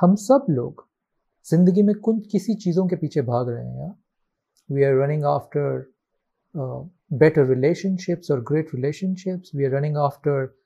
हम 0.00 0.14
सब 0.14 0.46
लोग 0.50 0.86
ज़िंदगी 1.50 1.82
में 1.82 1.94
कुछ 1.94 2.26
किसी 2.32 2.54
चीज़ों 2.54 2.86
के 2.86 2.96
पीछे 2.96 3.22
भाग 3.22 3.48
रहे 3.48 3.66
हैं 3.66 4.04
we 4.70 4.84
are 4.84 4.94
running 4.94 5.24
after 5.24 5.92
better 7.12 7.46
relationships 7.46 8.30
और 8.30 8.40
great 8.40 8.68
relationships 8.74 9.50
we 9.54 9.64
are 9.64 9.70
running 9.70 9.96
after 9.96 10.56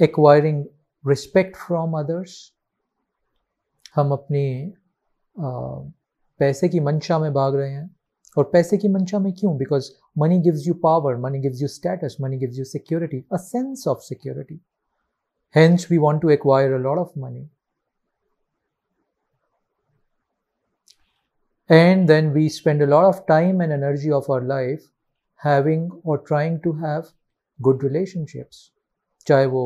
acquiring 0.00 0.64
respect 1.08 1.56
from 1.56 1.98
others 1.98 2.52
हम 3.94 4.12
अपनी 4.12 4.72
uh, 5.40 5.92
पैसे 6.38 6.68
की 6.68 6.80
मंशा 6.80 7.18
में 7.18 7.32
भाग 7.34 7.54
रहे 7.54 7.70
हैं। 7.70 7.96
और 8.38 8.50
पैसे 8.52 8.78
की 8.78 8.88
मंशा 8.88 9.18
में 9.18 9.32
क्यों? 9.32 9.56
Because 9.56 9.90
money 10.18 10.38
gives 10.38 10.66
you 10.66 10.74
power 10.74 11.16
money 11.16 11.38
gives 11.40 11.62
you 11.62 11.68
status 11.68 12.16
money 12.20 12.38
gives 12.38 12.58
you 12.58 12.64
security 12.64 13.24
a 13.32 13.36
sense 13.36 13.88
of 13.88 13.98
security 13.98 14.60
hence 15.56 15.86
we 15.90 15.98
want 15.98 16.22
to 16.22 16.30
acquire 16.30 16.72
a 16.72 16.78
lot 16.78 16.98
of 16.98 17.18
money 17.18 17.50
and 21.70 22.08
then 22.08 22.32
we 22.32 22.48
spend 22.48 22.82
a 22.82 22.86
lot 22.86 23.04
of 23.04 23.26
time 23.26 23.60
and 23.60 23.72
energy 23.72 24.10
of 24.10 24.28
our 24.30 24.42
life 24.42 24.82
having 25.40 25.90
or 26.04 26.18
trying 26.18 26.60
to 26.60 26.72
have 26.72 27.08
good 27.58 27.82
relationships. 27.82 28.70
चाहे 29.26 29.46
वो 29.46 29.64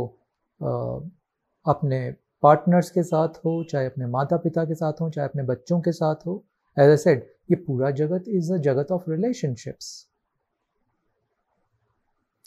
अपने 1.66 1.98
partners 2.42 2.90
के 2.90 3.02
साथ 3.02 3.28
हो, 3.45 3.62
चाहे 3.70 3.86
अपने 3.86 4.06
माता 4.06 4.36
पिता 4.36 4.64
के 4.64 4.74
साथ 4.74 5.00
हो, 5.00 5.10
चाहे 5.10 5.28
अपने 5.28 5.42
बच्चों 5.45 5.80
के 5.80 5.92
साथ 5.92 6.26
हो। 6.26 6.42
एज 6.76 6.90
ए 6.90 6.96
सेड 6.96 7.26
ये 7.50 7.56
पूरा 7.66 7.90
जगत 7.90 8.24
इज़ 8.28 8.52
अ 8.52 8.56
जगत 8.66 8.92
of 8.92 9.10
relationships 9.10 10.06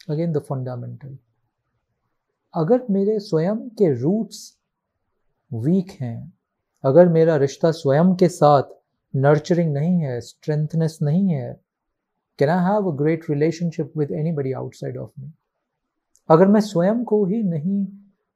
again 0.09 0.31
the 0.33 0.41
fundamental 0.49 1.17
अगर 2.53 2.85
मेरे 2.91 3.19
स्वयं 3.19 3.57
के 3.79 3.93
रूट्स 4.01 4.39
वीक 5.51 5.91
हैं, 6.01 6.33
अगर 6.83 7.07
मेरा 7.09 7.35
रिश्ता 7.37 7.71
स्वयं 7.71 8.15
के 8.15 8.27
साथ 8.29 8.63
नर्चरिंग 9.15 9.73
नहीं 9.73 9.99
है 9.99 10.21
स्ट्रेंथनेस 10.21 10.99
नहीं 11.01 11.29
है 11.29 11.61
can 12.39 12.49
I 12.49 12.65
have 12.65 12.91
a 12.91 12.95
great 12.95 13.29
relationship 13.29 13.93
with 13.97 14.11
anybody 14.31 14.51
outside 14.51 14.97
of 14.97 15.11
me 15.19 15.31
अगर 16.29 16.47
मैं 16.47 16.61
स्वयं 16.61 17.03
को 17.03 17.25
ही 17.25 17.43
नहीं 17.43 17.87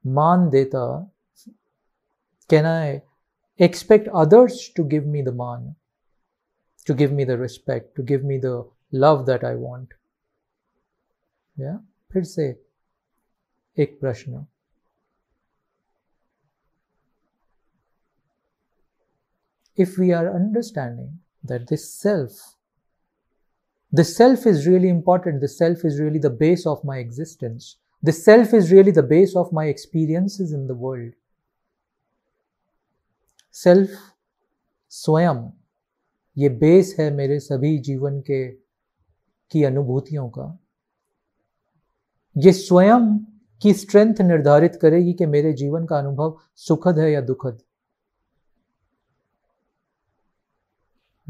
मान 0.05 0.49
देता 0.49 1.13
can 2.49 2.65
I 2.65 2.99
expect 3.61 4.07
others 4.15 4.73
to 4.77 4.83
give 4.83 5.07
me 5.07 5.23
the 5.23 5.27
मान 5.27 5.75
to 6.87 6.93
give 6.93 7.13
me 7.13 7.25
the 7.25 7.29
respect 7.29 7.95
to 7.97 8.03
give 8.03 8.25
me 8.25 8.39
the 8.39 8.69
love 8.93 9.25
that 9.25 9.45
I 9.45 9.55
want 9.55 9.93
या 11.59 11.85
फिर 12.13 12.23
से 12.23 12.63
एक 13.77 13.99
प्रश्न। 13.99 14.45
If 19.77 19.97
we 19.97 20.11
are 20.11 20.33
understanding 20.33 21.19
that 21.43 21.67
this 21.67 21.93
self, 21.93 22.55
the 23.93 24.03
self 24.03 24.45
is 24.45 24.67
really 24.67 24.89
important, 24.89 25.39
the 25.41 25.47
self 25.47 25.85
is 25.85 25.99
really 25.99 26.19
the 26.19 26.29
base 26.29 26.65
of 26.65 26.83
my 26.83 26.97
existence, 26.97 27.77
the 28.03 28.11
self 28.11 28.53
is 28.53 28.71
really 28.71 28.91
the 28.91 29.03
base 29.03 29.35
of 29.35 29.51
my 29.51 29.65
experiences 29.65 30.51
in 30.51 30.67
the 30.67 30.75
world. 30.75 31.13
Self 33.55 33.89
स्वयं 34.91 35.37
ये 36.37 36.49
base 36.61 36.95
है 36.99 37.09
मेरे 37.11 37.39
सभी 37.39 37.77
जीवन 37.85 38.19
के 38.27 38.47
की 39.51 39.63
अनुभूतियों 39.63 40.27
का 40.29 40.47
ये 42.35 42.53
स्वयं 42.53 43.07
की 43.61 43.73
स्ट्रेंथ 43.73 44.21
निर्धारित 44.21 44.75
करेगी 44.81 45.13
कि 45.13 45.25
मेरे 45.25 45.53
जीवन 45.61 45.85
का 45.85 45.97
अनुभव 45.99 46.37
सुखद 46.67 46.99
है 46.99 47.11
या 47.11 47.21
दुखद 47.21 47.57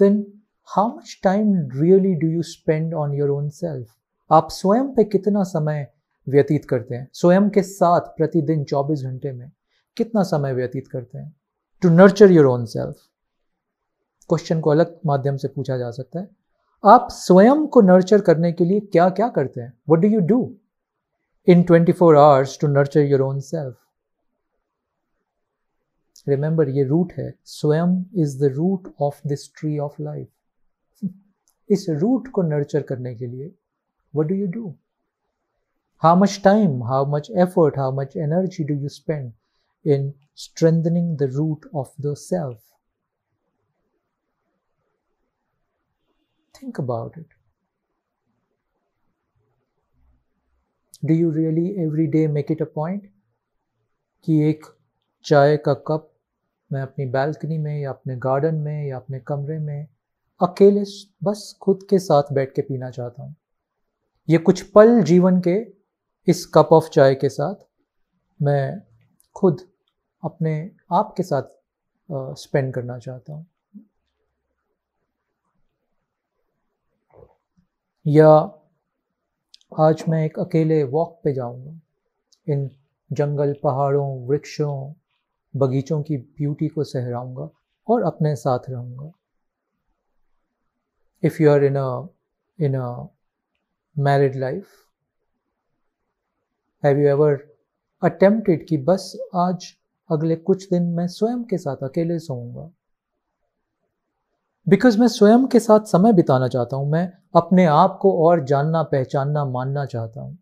then 0.03 0.23
how 0.77 0.87
much 0.91 1.13
time 1.27 1.53
really 1.83 2.15
do 2.15 2.31
you 2.37 2.43
spend 2.43 2.95
on 2.95 3.19
your 3.21 3.29
own 3.31 3.51
self? 3.51 3.89
आप 4.31 4.49
स्वयं 4.51 4.95
पे 4.95 5.05
कितना 5.05 5.43
समय 5.43 5.93
व्यतीत 6.29 6.65
करते 6.65 6.95
हैं? 6.95 7.09
स्वयं 7.13 7.51
के 7.51 7.63
साथ 7.63 8.01
प्रतिदिन 8.01 8.65
24 8.65 9.03
घंटे 9.03 9.33
में 9.33 9.53
कितना 9.97 10.23
समय 10.23 10.53
व्यतीत 10.53 10.89
करते 10.89 11.19
हैं? 11.19 11.37
To 11.83 11.89
nurture 11.89 12.31
your 12.31 12.47
own 12.47 12.67
self 12.67 12.97
question 14.29 14.61
को 14.61 14.71
अलग 14.71 15.01
माध्यम 15.07 15.37
से 15.37 15.49
पूछा 15.49 15.77
जा 15.77 15.91
सकता 15.91 16.21
है। 16.21 16.29
आप 16.85 17.09
स्वयं 17.11 17.67
को 17.67 17.81
नर्चर 17.81 18.21
करने 18.21 18.53
के 18.53 18.65
लिए 18.65 18.81
क्या 18.81 19.11
क्या 19.11 19.29
करते 19.29 19.61
हैं? 19.61 19.79
What 19.89 19.99
do 19.99 20.09
you 20.09 20.21
do 20.21 20.57
in 21.46 21.66
24 21.66 22.16
hours 22.16 22.58
to 22.58 22.68
nurture 22.68 23.04
your 23.04 23.24
own 23.24 23.42
self. 23.42 23.76
Remember, 26.28 26.66
ये 26.70 26.88
root 26.90 27.14
है 27.18 27.34
स्वयं 27.46 27.94
is 28.24 28.38
the 28.40 28.50
root 28.58 28.94
of 29.00 29.22
this 29.26 29.48
tree 29.48 29.80
of 29.80 29.98
life. 30.00 30.28
इस 31.72 31.86
root 32.04 32.30
को 32.36 32.44
nurture 32.50 32.84
करने 32.90 33.16
के 33.16 33.28
लिए 33.28 33.52
what 34.14 34.28
do 34.28 34.36
you 34.36 34.48
do? 34.48 34.76
How 35.98 36.16
much 36.16 36.42
time, 36.42 36.82
how 36.82 37.04
much 37.06 37.30
effort, 37.36 37.76
how 37.76 37.92
much 37.92 38.16
energy 38.16 38.64
do 38.64 38.74
you 38.74 38.90
spend 38.90 39.34
in 39.86 40.14
strengthening 40.34 41.18
the 41.18 41.28
root 41.28 41.66
of 41.74 41.92
the 42.00 42.16
self? 42.16 42.60
Think 46.60 46.80
about 46.80 47.18
it. 47.18 47.33
Do 51.05 51.15
you 51.15 51.31
really 51.31 51.67
every 51.83 52.07
day 52.07 52.27
make 52.29 52.51
it 52.51 52.63
a 52.63 52.67
point 52.75 53.11
कि 54.27 54.41
एक 54.49 54.67
चाय 55.25 55.57
का 55.57 55.75
cup 55.89 56.11
मैं 56.71 56.83
अपनी 56.83 57.07
balcony 57.07 57.59
में 57.59 57.81
या 57.81 57.91
अपने 57.91 58.17
garden 58.17 58.55
में 58.55 58.87
या 58.87 58.97
अपने 58.97 59.21
कमरे 59.21 59.59
में 59.59 59.87
अकेले 60.41 60.85
बस 61.25 61.59
खुद 61.63 61.87
के 61.91 61.99
साथ 61.99 62.33
बैठ 62.33 62.55
के 62.55 62.63
पीना 62.63 62.91
चाहता 62.91 63.23
हूँ। 63.23 63.35
ये 64.29 64.39
कुछ 64.39 64.63
पल 64.71 65.03
जीवन 65.03 65.41
के 65.41 65.57
इस 66.29 66.45
कप 66.47 66.69
ऑफ़ 66.73 66.89
चाय 66.89 67.15
के 67.15 67.29
साथ 67.29 67.67
मैं 68.41 68.81
खुद 69.37 69.61
अपने 70.23 70.71
आप 70.93 71.15
के 71.17 71.23
साथ 71.23 71.43
स्पेंड 72.39 72.73
करना 72.75 72.99
चाहता 72.99 73.33
हूँ। 73.33 73.47
या 78.07 78.64
आज 79.81 80.05
मैं 80.09 80.25
एक 80.25 80.39
अकेले 80.39 80.85
वॉक 80.85 81.21
पे 81.25 81.33
जाऊँगा। 81.33 81.81
इन 82.53 82.71
जंगल, 83.13 83.55
पहाड़ों, 83.63 84.27
वृक्षों, 84.27 84.93
बगीचों 85.57 86.03
की 86.03 86.17
ब्यूटी 86.17 86.69
को 86.69 86.85
सहराऊँगा 86.85 87.49
और 87.89 88.03
अपने 88.03 88.37
साथ 88.37 88.59
रहूँगा। 88.69 89.11
If 91.23 91.43
you 91.43 91.51
are 91.51 91.65
in 91.65 91.77
a 91.77 92.07
in 92.61 92.75
a 92.75 93.09
married 93.99 94.37
life 94.37 94.67
have 96.85 96.99
you 96.99 97.09
ever 97.09 97.57
attempted 98.03 98.67
कि 98.67 98.77
बस 98.77 99.17
आज 99.35 99.75
अगले 100.11 100.37
कुछ 100.37 100.71
दिन 100.71 100.83
मैं 100.83 101.07
स्वयं 101.07 101.45
के 101.45 101.59
साथ 101.59 101.77
अकेले 101.77 102.19
सोऊँगा? 102.19 102.71
बिकॉज़ 104.67 104.99
मैं 104.99 105.07
स्वयं 105.09 105.47
के 105.47 105.61
साथ 105.61 105.87
समय 105.87 106.13
बिताना 106.13 106.49
चाहता 106.49 106.77
हूँ, 106.77 106.91
मैं 106.91 107.13
अपने 107.37 107.65
आप 107.67 107.99
को 108.03 108.13
और 108.27 108.45
जानना, 108.45 108.83
पहचानना, 108.83 109.45
मानना 109.45 109.85
चाहता 109.87 110.21
हूँ। 110.21 110.39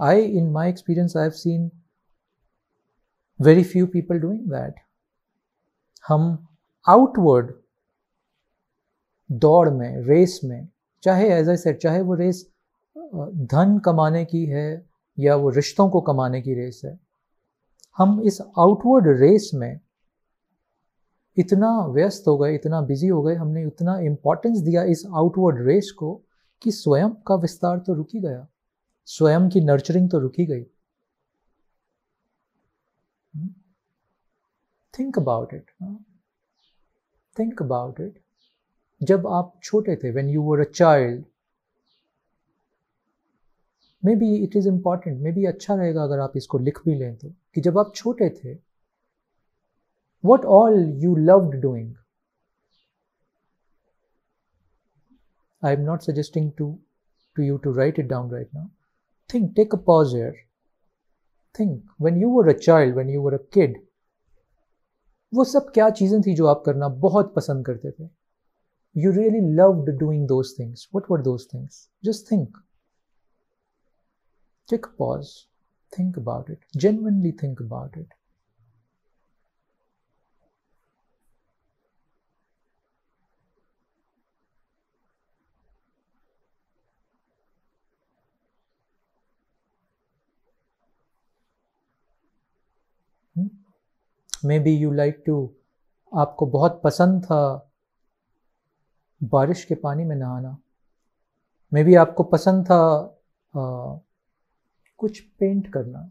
I 0.00 0.22
in 0.22 0.50
my 0.52 0.68
experience 0.68 1.16
I 1.16 1.22
have 1.22 1.30
seen 1.32 1.70
very 3.40 3.64
few 3.64 3.86
people 3.86 4.18
doing 4.20 4.50
that 4.50 4.74
हम 6.04 6.26
आउटवर्ड 6.86 7.52
दौड़ 9.30 9.68
में 9.70 10.02
रेस 10.04 10.40
में, 10.44 10.68
चाहे 11.02 11.28
एज 11.32 11.48
आई 11.48 11.56
सेट 11.56 11.82
चाहे 11.82 12.00
वो 12.02 12.14
रेस 12.14 12.46
धन 12.96 13.80
कमाने 13.84 14.24
की 14.24 14.44
है 14.46 14.70
या 15.18 15.36
वो 15.36 15.50
रिश्तों 15.50 15.88
को 15.90 16.00
कमाने 16.02 16.40
की 16.42 16.54
रेस 16.54 16.80
है 16.84 16.98
हम 17.98 18.20
इस 18.20 18.40
आउटवर्ड 18.58 19.20
रेस 19.20 19.50
में 19.54 19.80
इतना 21.36 21.70
व्यस्त 21.86 22.24
हो 22.28 22.36
गए, 22.38 22.54
इतना 22.54 22.80
बिज़ी 22.80 23.08
हो 23.08 23.22
गए, 23.22 23.34
हमने 23.34 23.64
उतना 23.64 23.98
इम्पोर्टेंस 24.00 24.58
दिया 24.58 24.82
इस 24.82 25.04
आउटवर्ड 25.14 25.66
रेस 25.66 25.90
को 25.90 26.14
कि 26.62 26.70
स्वयं 26.70 27.10
का 27.26 27.34
विस्तार 27.34 27.78
तो 27.78 27.94
रुकी 27.94 28.20
गया। 28.20 28.46
स्वयं 29.08 29.48
की 29.48 29.60
नर्चरिंग 29.60 30.10
तो 30.10 30.18
रुकी 30.18 30.46
गई। 30.46 30.64
Think 34.94 35.18
about 35.18 35.54
it 35.54 35.70
think 37.36 37.62
about 37.62 38.00
it 38.00 38.18
जब 39.00 39.26
आप 39.26 39.52
छोटे 39.62 39.96
थे 39.96 40.10
when 40.10 40.28
you 40.28 40.42
were 40.42 40.60
a 40.60 40.70
child 40.70 41.24
maybe 44.16 44.34
it 44.36 44.56
is 44.56 44.68
important 44.68 45.20
maybe 45.32 45.44
अच्छा 45.44 45.74
रहेगा 45.74 46.02
अगर 46.02 46.18
आप 46.18 46.32
इसको 46.36 46.58
लिख 46.58 46.78
भी 46.84 46.94
लें 46.94 47.16
तो 47.16 47.30
कि 47.54 47.60
जब 47.60 47.78
आप 47.78 47.92
छोटे 47.94 48.30
थे 48.30 48.54
what 50.24 50.44
all 50.44 50.78
you 51.02 51.16
loved 51.16 51.60
doing 51.60 51.94
I 55.64 55.72
am 55.72 55.80
not 55.80 56.02
suggesting 56.02 56.52
to 56.58 56.78
to 57.36 57.42
you 57.42 57.56
to 57.56 57.72
write 57.72 57.98
it 57.98 58.06
down 58.06 58.30
right 58.30 58.54
now 58.54 58.66
think 59.34 59.52
take 59.56 59.74
a 59.74 59.78
pause 59.78 60.14
air 60.14 60.34
think 61.60 61.90
when 62.00 62.16
you 62.16 62.30
were 62.30 62.48
a 62.48 62.58
child 62.58 62.96
when 62.96 63.10
you 63.10 63.22
were 63.22 63.34
a 63.34 63.44
kid 63.52 63.88
वो 65.34 65.44
सब 65.44 65.70
क्या 65.70 65.90
चीज़ें 65.90 66.20
थी 66.22 66.34
जो 66.34 66.46
आप 66.46 66.62
करना 66.66 66.88
बहुत 66.88 67.34
पसंद 67.34 67.66
करते 67.66 67.90
थे? 67.90 68.08
You 68.96 69.10
really 69.12 69.40
loved 69.56 69.90
doing 69.98 70.26
those 70.28 70.54
things 70.58 70.88
what 70.94 71.02
were 71.10 71.22
those 71.22 71.46
things 71.54 71.88
just 72.04 72.32
think. 72.32 72.67
Take 74.68 74.86
a 74.86 74.90
pause. 74.98 75.46
Think 75.92 76.16
about 76.16 76.50
it. 76.50 76.58
Genuinely 76.76 77.32
think 77.32 77.60
about 77.60 77.96
it. 77.96 78.08
Maybe 94.60 94.70
you 94.76 94.92
like 94.92 95.22
to 95.26 95.34
आपको 96.12 96.46
बहुत 96.46 96.80
पसंद 96.84 97.22
था 97.24 97.40
बारिश 99.22 99.64
के 99.64 99.74
पानी 99.74 100.04
में 100.04 100.14
नहाना 100.16 100.56
मे 101.72 101.84
बी 101.84 101.94
आपको 101.94 102.22
पसंद 102.34 102.64
था 102.66 102.80
कुछ 105.00 105.20
पेंट 105.40 105.72
करना 105.72 106.08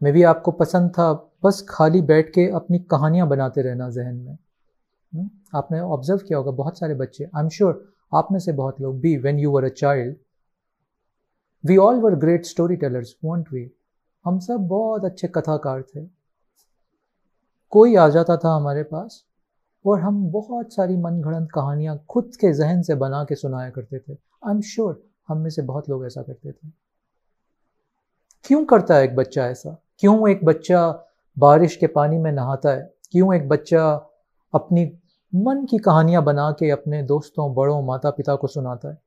मे 0.00 0.12
भी 0.12 0.22
आपको 0.24 0.52
पसंद 0.52 0.90
था, 0.90 1.12
बस 1.44 1.64
खाली 1.68 2.00
बैठ 2.02 2.30
के 2.30 2.46
अपनी 2.50 2.78
कहानियाँ 2.90 3.28
बनाते 3.28 3.62
रहना 3.62 3.88
जहन 3.90 4.14
में? 4.16 4.36
हम्म? 5.12 5.28
आपने 5.54 5.80
ऑब्ज़र्व 5.80 6.18
किया 6.18 6.38
होगा, 6.38 6.50
बहुत 6.50 6.78
सारे 6.78 6.94
बच्चे 6.94 7.24
आई 7.24 7.42
एम 7.42 7.48
श्योर 7.48 7.94
आप 8.14 8.28
में 8.32 8.38
से 8.38 8.52
बहुत 8.52 8.80
लोग 8.80 9.00
be 9.00 9.16
when 9.18 9.38
you 9.38 9.50
were 9.50 9.64
a 9.64 9.68
child 9.68 10.16
we 11.64 11.76
all 11.76 12.00
were 12.00 12.14
great 12.16 12.44
story 12.46 12.76
tellers 12.76 13.16
want 13.24 13.52
we 13.52 13.70
हम 14.24 14.38
सब 14.40 14.66
बहुत 14.68 15.04
अच्छे 15.04 15.28
कथाकार 15.28 15.82
थे 15.84 16.06
कोई 17.72 17.96
आ 17.96 18.08
जाता 18.08 18.36
था 18.36 18.54
हमारे 18.54 18.82
पास, 18.84 19.22
और 19.84 20.00
हम 20.00 20.24
बहुत 20.32 20.72
सारी 20.74 20.96
मन 20.96 21.20
घड़ंत 21.20 21.48
कहानियाँ 21.54 21.96
खुद 22.10 22.30
के 22.40 22.52
जहन 22.52 22.82
से 22.82 22.94
बना 22.96 23.24
के 23.24 23.34
सुनाया 23.34 23.70
करते 23.70 23.98
थे 23.98 24.12
आई 24.12 24.50
एम 24.50 24.60
श्योर 24.70 25.02
हम 25.28 25.38
में 25.38 25.50
से 25.50 25.62
बहुत 25.62 25.88
लोग 25.90 26.06
ऐसा 26.06 26.22
करते 26.22 26.52
थे 26.52 26.68
क्यों 28.44 28.64
करता 28.64 28.96
है 28.96 29.04
एक 29.04 29.16
बच्चा 29.16 29.46
ऐसा? 29.46 29.82
क्यों 29.98 30.28
एक 30.28 30.44
बच्चा 30.44 31.04
बारिश 31.38 31.76
के 31.76 31.86
पानी 31.86 32.18
में 32.18 32.32
नहाता 32.32 32.70
है? 32.70 32.94
क्यों 33.10 33.34
एक 33.34 33.48
बच्चा 33.48 34.10
अपनी 34.54 34.98
मन 35.34 35.64
की 35.64 35.78
कहानियाँ 35.78 36.24
बना 36.24 36.50
के 36.50 36.70
अपने 36.70 37.02
दोस्तों, 37.02 37.54
बड़ों 37.54 37.82
माता 37.82 38.10
पिता 38.10 38.34
को 38.34 38.46
सुनाता 38.46 38.90
है? 38.90 38.98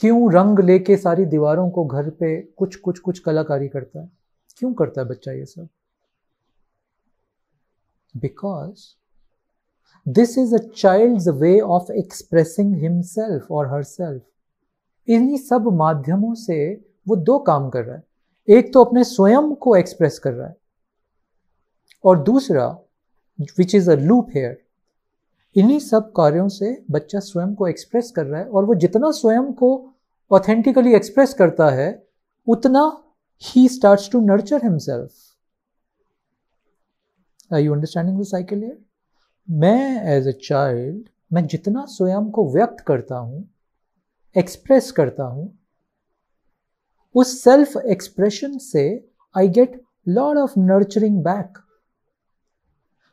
क्यों 0.00 0.32
रंग 0.32 0.58
लेके 0.58 0.96
सारी 0.96 1.24
दीवारों 1.24 1.70
को 1.70 1.84
घर 1.84 2.10
पे 2.10 2.40
कुछ 2.42 2.76
कुछ 2.76 2.98
कुछ 2.98 3.18
कलाकारी 3.18 3.68
करता 3.68 4.00
है? 4.00 4.10
क्यों 4.58 4.74
करता 4.74 5.00
है 5.00 5.08
बच्चा 5.08 5.32
ये 5.32 5.44
सब? 5.44 5.68
Because 8.16 8.78
this 10.08 10.30
is 10.38 10.60
a 10.60 10.64
child's 10.84 11.42
way 11.42 11.60
of 11.62 12.04
expressing 12.04 13.40
और 13.50 13.70
हर 13.70 13.82
सेल्फ 13.82 14.22
इन्हीं 15.08 15.36
सब 15.36 15.62
माध्यमों 15.62 16.34
से 16.34 16.90
वो 17.06 17.16
दो 17.16 17.38
काम 17.38 17.68
कर 17.70 17.84
रहा 17.84 17.96
है। 17.96 18.02
एक 18.48 18.72
तो 18.74 18.84
अपने 18.84 19.04
स्वयं 19.04 19.54
को 19.54 19.76
एक्सप्रेस 19.76 20.18
कर 20.18 20.32
रहा 20.32 20.46
है 20.48 20.56
और 22.04 22.22
दूसरा 22.22 22.66
which 23.58 23.74
is 23.74 23.90
a 23.90 23.94
loop 23.94 24.30
here 24.34 24.56
इन्हीं 25.56 25.78
सब 25.78 26.12
कार्यों 26.12 26.48
से 26.48 26.84
बच्चा 26.90 27.18
स्वयं 27.20 27.54
को 27.54 27.66
एक्सप्रेस 27.68 28.10
कर 28.10 28.24
रहा 28.26 28.40
है 28.40 28.46
और 28.46 28.64
वो 28.64 28.74
जितना 28.74 29.10
स्वयं 29.10 29.52
को 29.52 29.70
ऑथेंटिकली 30.30 30.94
एक्सप्रेस 30.94 31.34
करता 31.34 31.68
है, 31.70 32.06
उतना 32.46 32.82
ही 33.42 33.68
starts 33.68 34.10
to 34.10 34.20
nurture 34.20 34.64
himself 34.64 35.10
are 37.50 37.60
you 37.60 37.72
understanding 37.72 38.20
the 38.20 38.24
cycle 38.24 38.62
है 38.64 38.76
मैं 39.48 40.06
एज 40.16 40.28
अ 40.28 40.38
चाइल्ड 40.44 41.08
मैं 41.32 41.46
जितना 41.46 41.84
स्वयं 41.88 42.30
को 42.30 42.44
व्यक्त 42.52 42.80
करता 42.80 43.16
हूँ 43.16 43.48
एक्सप्रेस 44.36 44.90
करता 44.92 45.24
हूँ 45.24 45.46
उस 47.14 47.42
सेल्फ 47.44 47.76
एक्सप्रेशन 47.76 48.58
से 48.58 48.84
I 49.34 49.48
get 49.48 49.80
lord 50.08 50.38
of 50.38 50.58
nurturing 50.58 51.22
back 51.24 51.58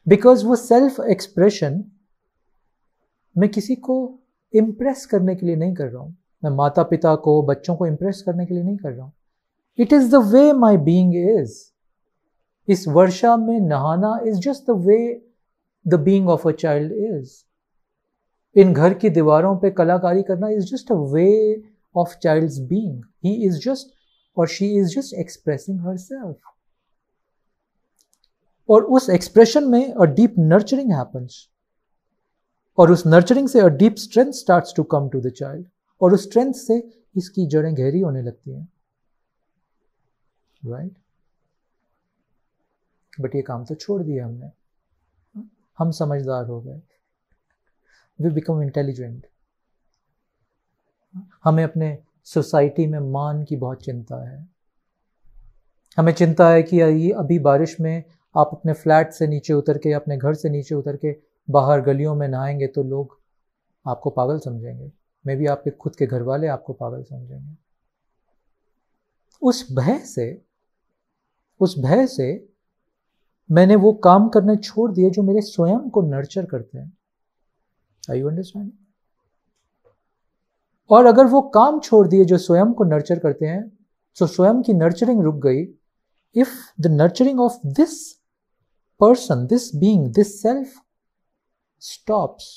because 0.08 0.46
वो 0.46 0.56
सेल्फ 0.56 1.00
एक्सप्रेशन 1.10 1.84
मैं 3.36 3.50
किसी 3.50 3.76
को 3.76 3.98
इम्प्रेस 4.54 5.06
करने 5.06 5.36
के 5.36 5.46
लिए 5.46 5.56
नहीं 5.56 5.74
कर 5.74 5.88
रहा 5.88 6.02
हूँ। 6.02 6.16
मैं 6.44 6.52
माता 6.52 6.84
पिता 6.84 7.14
को, 7.16 7.42
बच्चों 7.44 7.76
को 7.76 7.86
इम्प्रेस 7.88 8.22
करने 8.26 8.46
के 8.46 8.54
लिए 8.54 8.64
नहीं 8.64 8.78
कर 8.78 8.92
रहा 8.92 9.04
हूँ। 9.06 9.14
It 9.80 9.94
is 9.94 10.10
the 10.12 10.22
way 10.34 10.52
my 10.54 10.78
being 10.78 11.16
is 11.16 11.54
इस 12.68 12.88
वर्षा 12.88 13.36
में 13.38 13.60
नहाना 13.60 14.20
is 14.26 14.40
just 14.40 14.70
the 14.72 14.76
way 14.88 14.98
the 15.86 16.00
being 16.00 16.30
of 16.30 16.48
a 16.48 16.52
child 16.52 16.92
is 16.92 17.32
इन 18.56 18.74
घर 18.74 18.94
की 18.94 19.10
दीवारों 19.10 19.56
पे 19.58 19.72
कलाकारी 19.72 20.24
करना 20.24 20.50
is 20.50 20.66
just 20.66 20.92
a 20.92 20.96
way 21.14 21.30
child 21.98 22.52
being 22.52 23.04
he 23.24 23.34
is 23.46 23.60
just 23.60 23.88
और 24.38 24.48
she 24.48 24.80
is 24.80 24.88
just 24.88 25.14
expressing 25.14 25.80
her 25.80 25.98
self 25.98 26.38
और 28.70 28.84
उस 28.84 29.10
एक्सप्रेशन 29.10 29.64
में 29.64 29.94
अ 29.94 30.04
डीप 30.04 30.36
नर्चरिंग 30.40 30.92
हैपन्स 30.92 31.50
और 32.78 32.92
उस 32.92 33.06
नर्चरिंग 33.08 33.50
से 33.50 33.60
a 33.60 33.68
deep 33.68 33.96
strength 33.96 34.32
starts 34.32 34.74
to 34.76 34.84
come 34.84 35.10
to 35.10 35.22
the 35.22 35.30
child 35.30 35.68
और 36.02 36.14
उस 36.14 36.24
स्ट्रेंथ 36.24 36.54
से 36.54 37.02
इसकी 37.18 37.48
जड़ें 37.48 37.78
गहरी 37.78 38.00
होने 38.00 38.22
लगती 38.22 38.52
हैं. 38.52 38.74
Right 40.66 40.92
right? 40.92 41.02
बट 43.22 43.36
ये 43.36 43.42
काम 43.42 43.66
तो 43.66 43.76
छोड़ 43.76 44.04
दिया 44.04 44.26
हमने. 44.26 44.52
हम 45.80 45.92
समझदार 45.92 46.46
हो 46.46 46.62
गए. 46.62 46.82
वी 48.22 48.30
बिकम 48.30 48.62
इंटेलिजेंट 48.62 49.28
हमें 51.44 51.64
अपने 51.64 51.98
सोसाइटी 52.24 52.88
में 52.88 53.00
मान 53.00 53.44
की 53.44 53.56
बहुत 53.56 53.84
चिंता 53.84 54.30
है। 54.30 54.50
हमें 55.98 56.14
चिंता 56.14 56.50
है 56.50 56.64
कि 56.64 56.78
ये 56.78 57.12
अभी 57.12 57.40
बारिश 57.40 57.80
में 57.80 58.04
आप 58.38 58.50
अपने 58.54 58.74
फ्लैट 58.74 59.12
से 59.12 59.28
नीचे 59.28 59.54
उतर 59.54 59.78
के, 59.78 59.94
अपने 59.94 60.18
घर 60.18 60.34
से 60.34 60.50
नीचे 60.50 60.76
उतर 60.76 60.96
के 60.96 61.16
बाहर 61.50 61.82
गलियों 61.82 62.16
में 62.16 62.28
नहाएँगे 62.28 62.68
तो 62.68 62.84
लोग 62.84 63.20
आपको 63.88 64.10
पागल 64.10 64.40
समझेंगे। 64.40 64.92
मे 65.28 65.36
भी 65.36 65.46
आपके, 65.46 65.72
खुद 65.72 65.96
के 65.96 66.06
घर 66.06 66.22
वाले 66.22 66.48
आपको 66.48 66.74
पागल 66.74 67.04
समझेंगे। 67.04 67.58
उस 69.42 69.68
भय 69.72 70.00
से, 70.00 70.42
उस 71.60 71.80
भय 71.80 72.08
से 72.08 72.50
मैंने 73.52 73.76
वो 73.76 73.94
काम 73.94 74.30
करने 74.30 74.56
छोड़ 74.56 74.92
दिए 74.92 75.10
जो 75.10 75.24
मेरे 75.24 75.42
स्वयं 75.42 75.90
को 75.90 76.02
नर्चर 76.02 76.46
करते 76.46 76.78
हैं। 76.78 76.98
आई 78.12 78.20
यू 78.20 78.30
अंडरस्टैंड 78.30 78.72
और 80.92 81.06
अगर 81.06 81.26
वो 81.26 81.42
काम 81.56 81.80
छोड़ 81.80 82.08
दिए 82.08 82.26
जो 82.26 82.38
स्वयं 82.38 82.74
को 82.74 82.84
नर्चर 82.84 83.20
करते 83.20 83.46
हैं 83.46 83.62
तो 84.18 84.28
स्वयं 84.28 84.62
की 84.62 84.74
नर्चरिंग 84.74 85.22
रुक 85.24 85.36
गई। 85.36 85.62
If 86.36 86.56
the 86.82 86.88
nurturing 86.88 87.40
of 87.40 87.58
this 87.66 87.96
person 89.00 89.46
this 89.48 89.76
being 89.76 90.08
this 90.14 90.42
self 90.42 90.74
stops 91.82 92.52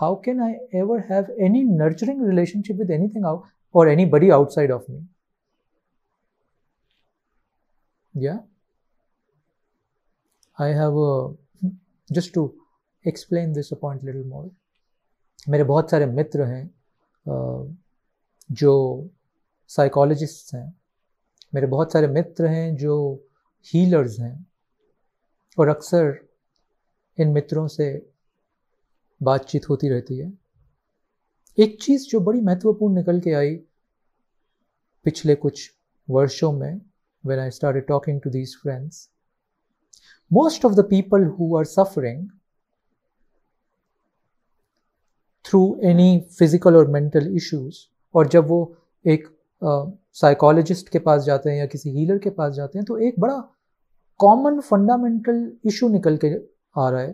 how 0.00 0.20
can 0.24 0.40
I 0.40 0.52
ever 0.80 1.00
have 1.10 1.34
any 1.44 1.62
nurturing 1.62 2.26
relationship 2.28 2.76
with 2.76 2.90
anything 2.90 3.26
out 3.26 3.42
और 3.74 3.88
any 3.88 4.06
buddy 4.06 4.30
outside 4.30 4.72
of 4.72 4.92
me 4.92 5.06
या 8.14 8.38
a, 10.58 11.34
just 12.10 12.32
to 12.34 12.52
explain 13.04 13.52
this 13.52 13.72
a 13.72 13.76
point 13.76 14.02
little 14.04 14.24
more. 14.32 14.48
मेरे 15.48 15.64
बहुत 15.64 15.90
सारे 15.90 16.06
मित्र 16.06 16.42
हैं 16.42 16.81
जो 17.26 19.08
psychologist 19.70 20.54
हैं, 20.54 20.74
मेरे 21.54 21.66
बहुत 21.66 21.92
सारे 21.92 22.06
मित्र 22.06 22.46
हैं 22.46 22.76
जो 22.76 22.94
हीलर्स 23.66 24.18
हैं 24.20 24.46
और 25.58 25.68
अक्सर 25.68 26.14
इन 27.18 27.28
मित्रों 27.28 27.66
से 27.68 27.86
बातचीत 29.20 29.68
होती 29.68 29.88
रहती 29.88 30.18
है। 30.18 30.32
एक 31.58 31.82
चीज़ 31.82 32.06
जो 32.08 32.20
बड़ी 32.20 32.40
महत्वपूर्ण 32.40 32.94
निकल 32.94 33.20
के 33.20 33.32
आई 33.32 33.54
पिछले 35.04 35.34
कुछ 35.34 35.70
वर्षों 36.08 36.52
में, 36.52 36.80
when 37.24 37.40
I 37.40 37.48
started 37.50 37.86
talking 37.88 38.20
to 38.22 38.30
these 38.30 38.54
friends, 38.62 38.96
most 40.30 40.64
of 40.64 40.76
the 40.76 40.84
people 40.84 41.24
who 41.36 41.46
are 41.58 41.66
suffering 41.68 42.22
through 45.44 45.62
any 45.84 46.18
physical 46.38 46.76
और 46.76 46.90
मेंटल 46.90 47.34
इश्यूज़ 47.36 47.78
और 48.14 48.28
जब 48.28 48.46
वो 48.48 48.60
एक 49.04 49.28
साइकोलॉजिस्ट 49.62 50.86
uh, 50.86 50.92
के 50.92 50.98
पास 50.98 51.22
जाते 51.22 51.50
हैं 51.50 51.58
या 51.58 51.66
किसी 51.66 51.90
हीलर 51.90 52.18
के 52.18 52.30
पास 52.30 52.52
जाते 52.54 52.78
हैं 52.78 52.84
तो 52.86 52.98
एक 52.98 53.20
बड़ा 53.20 53.38
कॉमन 54.20 54.60
फंडामेंटल 54.60 55.50
इशू 55.64 55.88
निकल 55.88 56.18
के 56.24 56.34
आ 56.76 56.88
रहा 56.90 57.00
है 57.00 57.10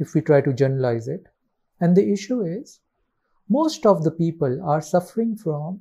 if 0.00 0.16
you 0.16 0.20
try 0.20 0.40
to 0.40 0.52
journalize 0.54 1.08
it 1.10 1.28
and 1.80 1.94
the 1.96 2.04
issue 2.10 2.42
is 2.46 2.78
most 3.50 3.86
of 3.86 4.02
the 4.02 4.12
people 4.18 4.60
are 4.72 4.80
suffering 4.82 5.36
from 5.36 5.78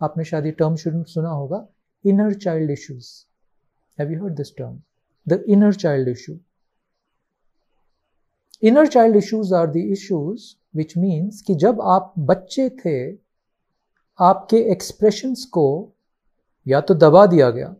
आपने 0.00 0.24
शायद 0.24 0.46
ये 0.46 0.52
टर्म 0.52 0.76
शुरू 0.76 1.02
सुना 1.10 1.30
होगा 1.30 1.66
inner 2.04 2.32
child 2.38 2.70
issues 2.70 3.10
have 3.98 4.12
you 4.12 4.22
heard 4.22 4.36
this 4.36 4.56
term 4.56 4.80
the 5.26 5.42
inner 5.48 5.74
child 5.76 6.08
issue 6.08 6.38
Inner 8.64 8.86
child 8.88 9.16
issues 9.16 9.52
are 9.52 9.66
the 9.66 9.84
issues 9.94 10.42
which 10.76 10.96
means 10.98 11.40
कि 11.42 11.54
जब 11.54 11.80
आप 11.80 12.12
बच्चे 12.18 12.68
थे, 12.70 13.12
आपके 14.18 14.56
एक्सप्रेशंस 14.72 15.44
को 15.44 15.66
या 16.66 16.80
तो 16.80 16.94
दबा 16.94 17.24
दिया 17.26 17.50
गया, 17.50 17.74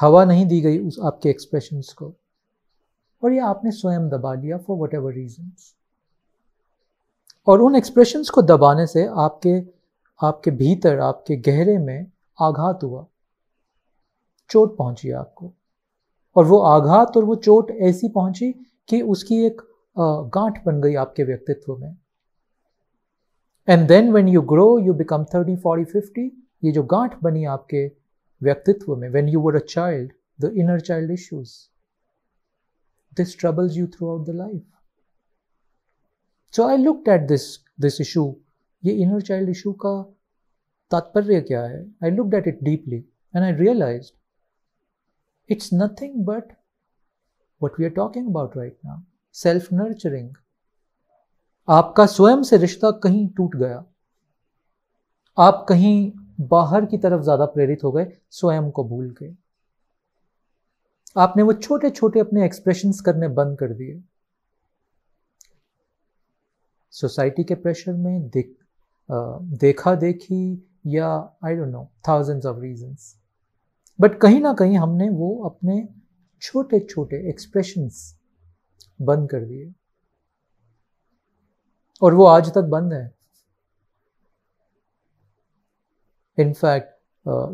हवा 0.00 0.24
नहीं 0.24 0.46
दी 0.46 0.60
गई 0.60 0.78
उस 0.78 0.98
आपके 1.04 1.28
एक्सप्रेशंस 1.28 1.92
को, 1.92 2.12
और 3.22 3.32
या 3.32 3.46
आपने 3.46 3.70
स्वयं 3.70 4.08
दबा 4.08 4.34
लिया 4.34 4.58
फॉर 4.58 4.78
वट 4.78 4.94
एवर 4.94 5.12
रीजन 5.12 5.52
और 7.46 7.60
उन 7.60 7.76
एक्सप्रेशंस 7.76 8.30
को 8.30 8.42
दबाने 8.42 8.86
से 8.86 9.06
आपके 9.06 9.58
आपके 10.20 10.50
भीतर, 10.50 10.98
आपके 10.98 11.36
गहरे 11.36 11.78
में 11.78 12.06
आघात 12.38 12.82
हुआ। 12.84 13.06
चोट 14.50 14.76
पहुँची 14.76 15.10
आपको। 15.10 15.52
और 16.38 16.44
वो 16.46 16.58
आघात 16.66 17.16
और 17.16 17.24
वो 17.24 17.34
चोट 17.34 17.70
ऐसी 17.70 18.08
पहुँची 18.08 18.52
कि 18.88 19.00
उसकी 19.12 19.44
एक 19.46 19.60
गांठ 20.34 20.64
बन 20.64 20.80
गई 20.80 20.94
आपके 20.94 21.24
व्यक्तित्व 21.24 21.76
में। 21.76 21.96
And 23.68 23.86
then 23.88 24.12
when 24.12 24.28
you 24.28 24.42
grow 24.52 24.66
you 24.78 24.92
become 24.94 25.24
thirty 25.34 25.56
forty 25.56 25.84
fifty 25.84 26.26
ये 26.64 26.72
जो 26.72 26.82
गांठ 26.82 27.16
बनी 27.22 27.44
आपके 27.44 27.86
व्यक्तित्व 28.42 28.94
में 28.96 29.08
when 29.08 29.28
you 29.28 29.40
were 29.40 29.56
a 29.56 29.64
child 29.68 30.12
the 30.40 30.52
inner 30.54 30.80
child 30.80 31.10
issues 31.10 31.52
this 33.16 33.38
troubles 33.38 33.76
you 33.76 33.86
throughout 34.10 34.26
the 34.26 34.30
life 34.30 34.62
so 36.54 36.68
I 36.68 36.76
look 36.76 37.08
at 37.08 37.26
this 37.28 37.48
this 37.80 38.00
issue 38.00 38.24
ये 38.84 38.92
inner 38.92 39.20
child 39.20 39.48
issue 39.50 39.72
का 39.72 39.94
तात्पर्य 40.90 41.40
क्या 41.40 41.62
है? 41.64 41.84
I 42.04 42.10
look 42.10 42.34
at 42.34 42.46
it 42.48 42.62
deeply 42.62 42.96
and 43.36 43.44
I 43.44 43.52
realize 43.52 44.10
it's 45.50 45.70
nothing 45.74 46.24
but 46.26 46.52
what 47.60 47.78
we 47.80 47.84
are 47.84 47.90
talking 47.92 48.28
about 48.28 48.56
right 48.56 48.78
now 48.84 49.00
self 49.34 49.72
nurturing 49.72 50.30
आपका 51.68 52.04
स्वयं 52.06 52.42
से 52.42 52.56
रिश्ता 52.56 52.90
कहीं 53.02 53.26
टूट 53.28 53.56
गया। 53.56 53.84
आप 55.38 55.64
कहीं 55.68 56.12
बाहर 56.50 56.84
की 56.86 56.98
तरफ़ 56.98 57.22
ज़्यादा 57.22 57.44
प्रेरित 57.46 57.84
हो 57.84 57.90
गए, 57.92 58.06
स्वयं 58.30 58.70
को 58.70 58.84
भूल 58.84 59.10
गए। 59.20 59.34
आपने 61.16 61.42
वो 61.42 61.52
छोटे 61.52 61.90
छोटे 61.90 62.20
अपने 62.20 62.44
एक्सप्रेशंस 62.44 63.00
करने 63.00 63.28
बंद 63.30 63.58
कर 63.58 63.72
दिए। 63.72 64.00
सोसाइटी 66.92 67.44
के 67.44 67.54
प्रेशर 67.54 67.92
में 67.94 68.28
देख 68.28 68.56
देखा 69.60 69.94
देखी 69.96 70.42
या 70.86 71.08
I 71.44 71.54
don't 71.54 71.68
know 71.68 71.88
thousands 72.08 72.46
of 72.46 72.58
reasons 72.60 73.14
but 73.98 74.18
कहीं 74.20 74.40
ना 74.40 74.52
कहीं 74.52 74.76
हमने 74.78 75.08
वो 75.10 75.34
अपने 75.44 75.86
छोटे 76.42 76.80
छोटे 76.80 77.16
एक्सप्रेशंस 77.30 78.18
बंद 79.02 79.28
कर 79.30 79.44
दिए। 79.44 79.72
और 82.02 82.14
वो 82.14 82.24
आज 82.24 82.52
तक 82.54 82.62
बंद 82.70 82.92
है। 82.92 83.10
In fact 86.38 86.94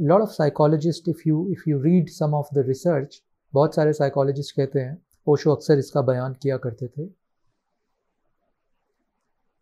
lot 0.03 0.21
of 0.21 0.31
psychologist 0.31 1.09
if 1.09 1.23
you 1.27 1.47
if 1.53 1.63
you 1.69 1.81
read 1.83 2.09
some 2.09 2.35
of 2.35 2.55
the 2.55 2.67
research 2.67 3.23
बहुत 3.53 3.75
सारे 3.75 3.93
साइकोलॉजिस्ट 3.93 4.57
कहते 4.57 4.81
हैं 4.81 4.97
ओशो 5.27 5.55
अक्सर 5.55 5.79
इसका 5.79 6.03
बयान 6.03 6.35
किया 6.35 6.57
करते 6.59 6.87
थे, 6.89 7.07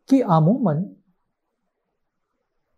कि 0.09 0.21
अमूमन 0.21 0.85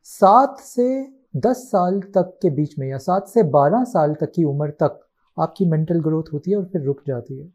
सात 0.07 0.59
से 0.61 1.14
दस 1.37 1.57
साल 1.57 2.01
तक 2.01 2.39
के 2.43 2.51
बीच 2.51 2.79
में 2.79 2.89
या 2.89 2.99
सात 2.99 3.29
से 3.29 3.43
बारह 3.43 3.85
साल 3.85 4.15
तक 4.15 4.33
की 4.35 4.45
उम्र 4.45 4.71
तक 4.71 5.01
आपकी 5.39 5.65
मेंटल 5.65 6.01
ग्रोथ 6.01 6.23
होती 6.33 6.51
है 6.51 6.57
और 6.57 6.65
फिर 6.65 6.83
रुक 6.83 7.03
जाती 7.07 7.39
है। 7.39 7.53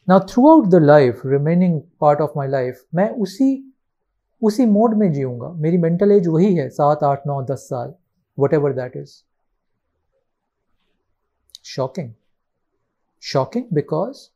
ना 0.09 0.19
throughout 0.49 0.67
the 0.67 0.75
life 0.75 1.23
remaining 1.27 1.81
part 2.01 2.21
of 2.21 2.31
my 2.37 2.49
life 2.49 2.85
मैं 2.95 3.11
उसी 3.11 3.75
उसी 4.43 4.67
मोड 4.67 4.95
में 4.95 5.13
जीऊँगा। 5.13 5.49
मेरी 5.49 5.79
मेंटल 5.79 6.13
एज 6.13 6.27
वही 6.27 6.55
है, 6.55 6.69
सात, 6.69 7.05
आठ, 7.05 7.27
नौ, 7.27 7.43
दस 7.43 7.59
साल 7.59 7.95
whatever 8.55 8.73
that 8.73 8.97
is 8.97 9.32
shocking 11.65 12.13
shocking 13.33 13.65
because 13.75 14.29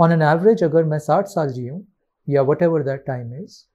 on 0.00 0.12
an 0.12 0.22
average 0.22 0.64
अगर 0.64 0.84
मैं 0.84 0.98
साठ 0.98 1.26
साल 1.26 1.52
जी 1.52 1.66
हूँ 1.66 1.84
yeah, 2.26 2.42
whatever 2.42 2.82
that 2.82 3.06
time 3.06 3.32
is, 3.32 3.66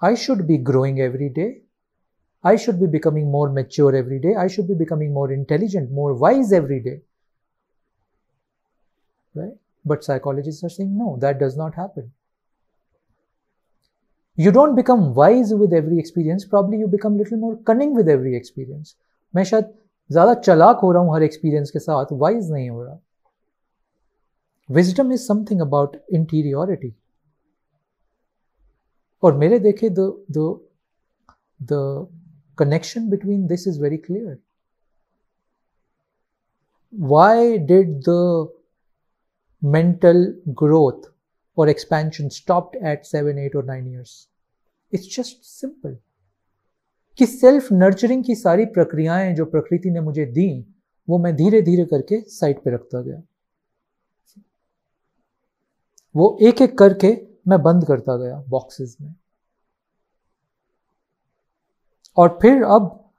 I 0.00 0.14
should 0.14 0.46
be 0.46 0.58
growing 0.58 1.00
every 1.00 1.28
day. 1.28 1.62
I 2.44 2.56
should 2.56 2.78
be 2.78 2.86
becoming 2.86 3.30
more 3.30 3.48
mature 3.48 3.94
every 3.94 4.18
day. 4.18 4.34
I 4.36 4.48
should 4.48 4.68
be 4.68 4.74
becoming 4.74 5.12
more 5.12 5.32
intelligent, 5.32 5.90
more 5.90 6.14
wise 6.14 6.52
every 6.52 6.80
day. 6.80 7.00
Right? 9.34 9.54
But 9.84 10.04
psychologists 10.04 10.62
are 10.62 10.68
saying 10.68 10.96
no, 10.96 11.16
that 11.20 11.38
does 11.38 11.56
not 11.56 11.74
happen. 11.74 12.12
You 14.36 14.52
don't 14.52 14.74
become 14.74 15.14
wise 15.14 15.54
with 15.54 15.72
every 15.72 15.98
experience, 15.98 16.44
probably 16.44 16.78
you 16.78 16.88
become 16.88 17.16
little 17.16 17.38
more 17.38 17.56
cunning 17.56 17.94
with 17.94 18.08
every 18.08 18.36
experience. 18.36 18.94
मैं 19.34 19.44
शायद 19.44 19.72
ज़्यादा 20.10 20.34
चलाक 20.34 20.78
हो 20.82 20.90
रहा 20.92 21.02
हूँ 21.02 21.14
हर 21.14 21.22
experience 21.22 21.70
के 21.70 21.78
साथ 21.78 22.12
wise 22.12 22.50
नहीं 22.50 22.68
हो 22.70 22.82
रहा। 22.84 22.98
Wisdom 24.68 25.12
is 25.12 25.26
something 25.26 25.60
about 25.60 25.96
interiority 26.14 26.94
और 29.22 29.36
मेरे 29.38 29.58
देखे 29.58 29.88
the 29.90 30.12
the 31.60 32.06
connection 32.58 33.08
between 33.10 33.46
this 33.46 33.66
is 33.68 33.80
very 33.82 33.96
clear 33.96 34.38
why 36.92 37.56
did 37.58 37.98
the 38.08 38.48
mental 39.62 40.24
growth 40.60 41.10
और 41.56 41.68
expansion 41.68 42.28
stopped 42.28 42.86
at 42.86 43.04
seven 43.04 43.38
at 43.38 43.56
और 43.56 43.64
nine 43.64 43.92
years 43.92 44.26
it's 44.92 45.16
just 45.16 45.42
simple 45.44 45.96
कि 47.18 47.26
सेल्फ 47.26 47.72
नर्चरिंग 47.72 48.24
की 48.24 48.34
सारी 48.34 48.64
प्रक्रियाएँ 48.64 49.34
जो 49.34 49.44
प्रकृति 49.44 49.90
ने 49.90 50.00
मुझे 50.00 50.26
दी, 50.26 50.66
वो 51.08 51.18
मैं 51.18 51.36
धीरे 51.36 51.62
धीरे 51.62 51.84
करके 51.84 52.20
साइड 52.20 52.62
पे 52.62 52.70
रखता 52.70 53.00
गया। 53.00 53.22
वो 56.16 56.38
एक 56.42 56.62
एक 56.62 56.78
करके 56.78 57.26
मैं 57.48 57.62
बंद 57.62 57.86
करता 57.86 58.16
गया 58.16 58.42
बॉक्सेस 58.48 58.96
में। 59.00 59.14
और 62.16 62.38
फिर 62.42 62.62
अब 62.62 63.10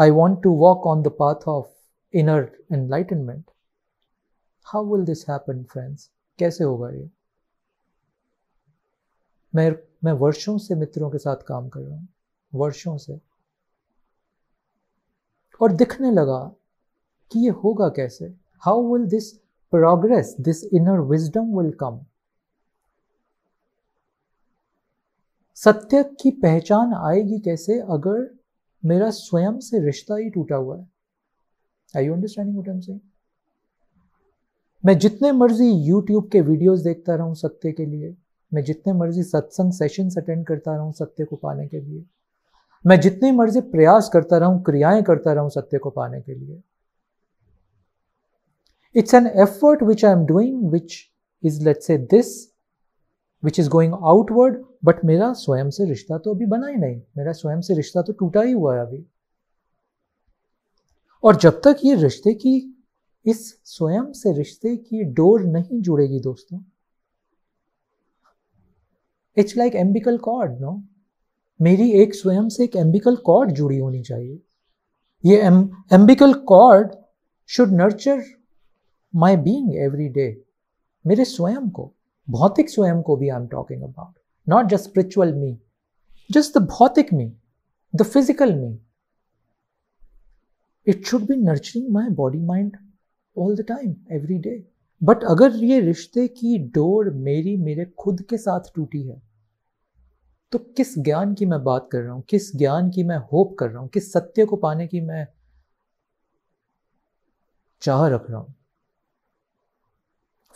I 0.00 0.10
want 0.10 0.42
to 0.42 0.50
walk 0.50 0.86
on 0.86 1.02
the 1.02 1.08
path 1.08 1.48
of 1.48 1.66
inner 2.14 2.52
enlightenment 2.72 3.44
how 4.64 4.94
will 4.94 5.04
this 5.04 5.28
happen 5.30 5.64
friends 5.64 6.10
कैसे 6.38 6.64
होगा 6.64 6.90
ये? 6.90 7.10
मैं 9.54 9.76
मैं 10.04 10.12
वर्षों 10.12 10.58
से 10.58 10.74
मित्रों 10.74 11.10
के 11.10 11.18
साथ 11.18 11.36
काम 11.36 11.68
कर 11.68 11.80
रहा 11.80 11.94
हूँ। 11.94 12.08
वर्षों 12.52 12.96
से। 12.96 13.18
और 15.60 15.72
दिखने 15.72 16.10
लगा 16.10 16.40
कि 17.32 17.40
ये 17.40 17.50
होगा 17.64 17.88
कैसे? 17.88 18.34
How 18.62 18.92
will 18.92 19.06
this 19.06 19.32
progress 19.72 20.34
this 20.40 20.64
inner 20.64 21.00
wisdom 21.00 21.58
will 21.58 21.70
come 21.72 22.00
सत्य 25.56 26.02
की 26.20 26.30
पहचान 26.42 26.94
आएगी 26.96 27.38
कैसे 27.40 27.78
अगर 27.80 28.28
मेरा 28.82 29.10
स्वयं 29.10 29.58
से 29.60 29.84
रिश्ता 29.84 30.16
ही 30.16 30.30
टूटा 30.30 30.56
हुआ 30.56 30.76
है? 30.78 30.88
I 31.94 32.06
you 32.06 32.14
understanding 32.14 32.56
what 32.58 32.88
am 32.88 33.00
मैं 34.84 34.98
जितने 34.98 35.30
मर्ज़ी 35.32 35.70
यूट्यूब 35.70 36.28
के 36.30 36.40
वीडियोस 36.40 36.80
देखता 36.80 37.14
रहूँ 37.14 37.34
सत्य 37.34 37.72
के 37.72 37.84
लिए, 37.86 38.14
मैं 38.52 38.62
जितने 38.64 38.92
मर्ज़ी 38.92 39.22
सत्संग 39.22 39.72
सेशंस 39.72 40.18
अटेंड 40.18 40.46
करता 40.46 40.76
रहूँ 40.76 40.92
सत्य 40.92 41.24
को 41.24 41.36
पाने 41.36 41.66
के 41.68 41.80
लिए 41.80 42.04
मैं 42.84 43.00
जितने 43.00 43.30
मर्ज़ी 43.32 43.60
प्रयास 43.60 44.08
करता 44.12 44.38
रहूँ, 44.38 44.62
क्रियाएँ 44.62 45.02
करता 45.02 45.32
रहूँ 45.32 45.50
सत्य 45.50 45.78
को 45.78 45.90
पाने 45.90 46.20
के 46.20 46.34
लिए। 46.34 46.62
It's 48.94 49.14
an 49.14 49.26
effort 49.26 49.82
which 49.82 50.04
I 50.04 50.12
am 50.12 50.24
doing 50.26 50.70
which 50.70 50.94
is 51.42 51.62
let's 51.64 51.80
say 51.82 51.96
this 51.98 52.34
which 53.42 53.60
is 53.60 53.68
going 53.68 53.94
outward 53.94 54.62
but 54.84 55.04
मेरा 55.04 55.32
स्वयं 55.32 55.70
से 55.70 55.84
रिश्ता 55.84 56.18
तो 56.18 56.34
अभी 56.34 56.46
बना 56.46 56.66
ही 56.66 56.76
नहीं। 56.76 57.00
मेरा 57.18 57.32
स्वयं 57.32 57.60
से 57.60 57.74
रिश्ता 57.74 58.02
तो 58.02 58.12
टूटा 58.12 58.42
ही 58.42 58.52
हुआ 58.52 58.74
है 58.76 58.80
अभी। 58.80 59.04
और 61.24 61.36
जब 61.36 61.60
तक 61.60 61.80
ये 61.84 61.94
रिश्ते 61.94 62.34
की, 62.34 62.54
इस 63.26 63.60
स्वयं 63.64 64.12
से 64.12 64.32
रिश्ते 64.32 64.76
की 64.76 65.02
डोर 65.14 65.42
नहीं 65.42 65.80
जुड़ेगी 65.80 66.20
दोस्तों 66.20 66.60
it's 69.36 69.56
like 69.56 69.74
umbilical 69.74 70.18
cord 70.18 70.60
no 70.60 70.82
मेरी 71.62 71.90
एक 71.92 72.14
स्वयं 72.14 72.48
से 72.48 72.64
एक 72.64 72.76
एम्बिकल 72.76 73.16
कॉर्ड 73.16 73.50
जुड़ी 73.50 73.78
होनी 73.78 74.02
चाहिए। 74.02 74.40
ये 75.24 75.40
umbilical 75.94 76.32
cord 76.48 76.92
should 77.48 77.72
nurture 77.72 78.22
my 79.14 79.36
being 79.36 79.74
every 79.76 80.08
day. 80.08 80.26
मेरे 81.04 81.24
स्वयं 81.24 81.68
को, 81.70 81.92
भौतिक 82.28 82.70
स्वयं 82.70 83.02
को 83.02 83.16
भी 83.16 83.28
I 83.28 83.40
am 83.40 83.46
talking 83.46 83.82
about 83.82 84.14
not 84.46 84.66
just 84.66 84.84
spiritual 84.84 85.32
me 85.34 85.56
just 86.30 86.58
the 86.58 86.62
भौतिक 86.68 87.12
me 87.12 87.32
the 87.94 88.02
physical 88.02 88.54
me 88.54 88.78
it 90.86 91.06
should 91.06 91.22
be 91.22 91.36
nurturing 91.36 91.88
my 91.92 92.08
body 92.14 92.38
mind 92.38 92.76
all 93.36 93.56
the 93.56 93.64
time 93.68 93.94
every 94.12 94.38
day 94.38 94.62
but 95.02 95.24
अगर 95.24 95.64
ये 95.64 95.80
रिश्ते 95.80 96.26
की 96.28 96.58
डोर 96.58 97.10
मेरी, 97.10 97.56
मेरे 97.56 97.84
खुद 97.98 98.22
के 98.22 98.36
साथ 98.36 98.74
टूटी 98.74 99.02
है 99.02 99.22
तो 100.52 100.58
किस 100.58 100.98
ज्ञान 100.98 101.34
की 101.34 101.46
मैं 101.46 101.64
बात 101.64 101.88
कर 101.92 102.00
रहा 102.00 102.12
हूँ? 102.12 102.22
किस 102.22 102.56
ज्ञान 102.56 102.90
की 102.90 103.02
मैं 103.02 103.16
होप 103.16 103.56
कर 103.58 103.70
रहा 103.70 103.80
हूँ? 103.80 103.88
किस 103.88 104.12
सत्य 104.12 104.44
को 104.44 104.56
पाने 104.56 104.86
की 104.86 105.00
मैं 105.00 105.26
चाह 107.82 108.06
रख 108.08 108.30
रहा 108.30 108.40
हूँ? 108.40 108.54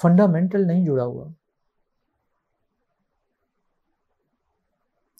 फंडामेंटल 0.00 0.66
नहीं 0.66 0.84
जुड़ा 0.84 1.04
हुआ। 1.04 1.32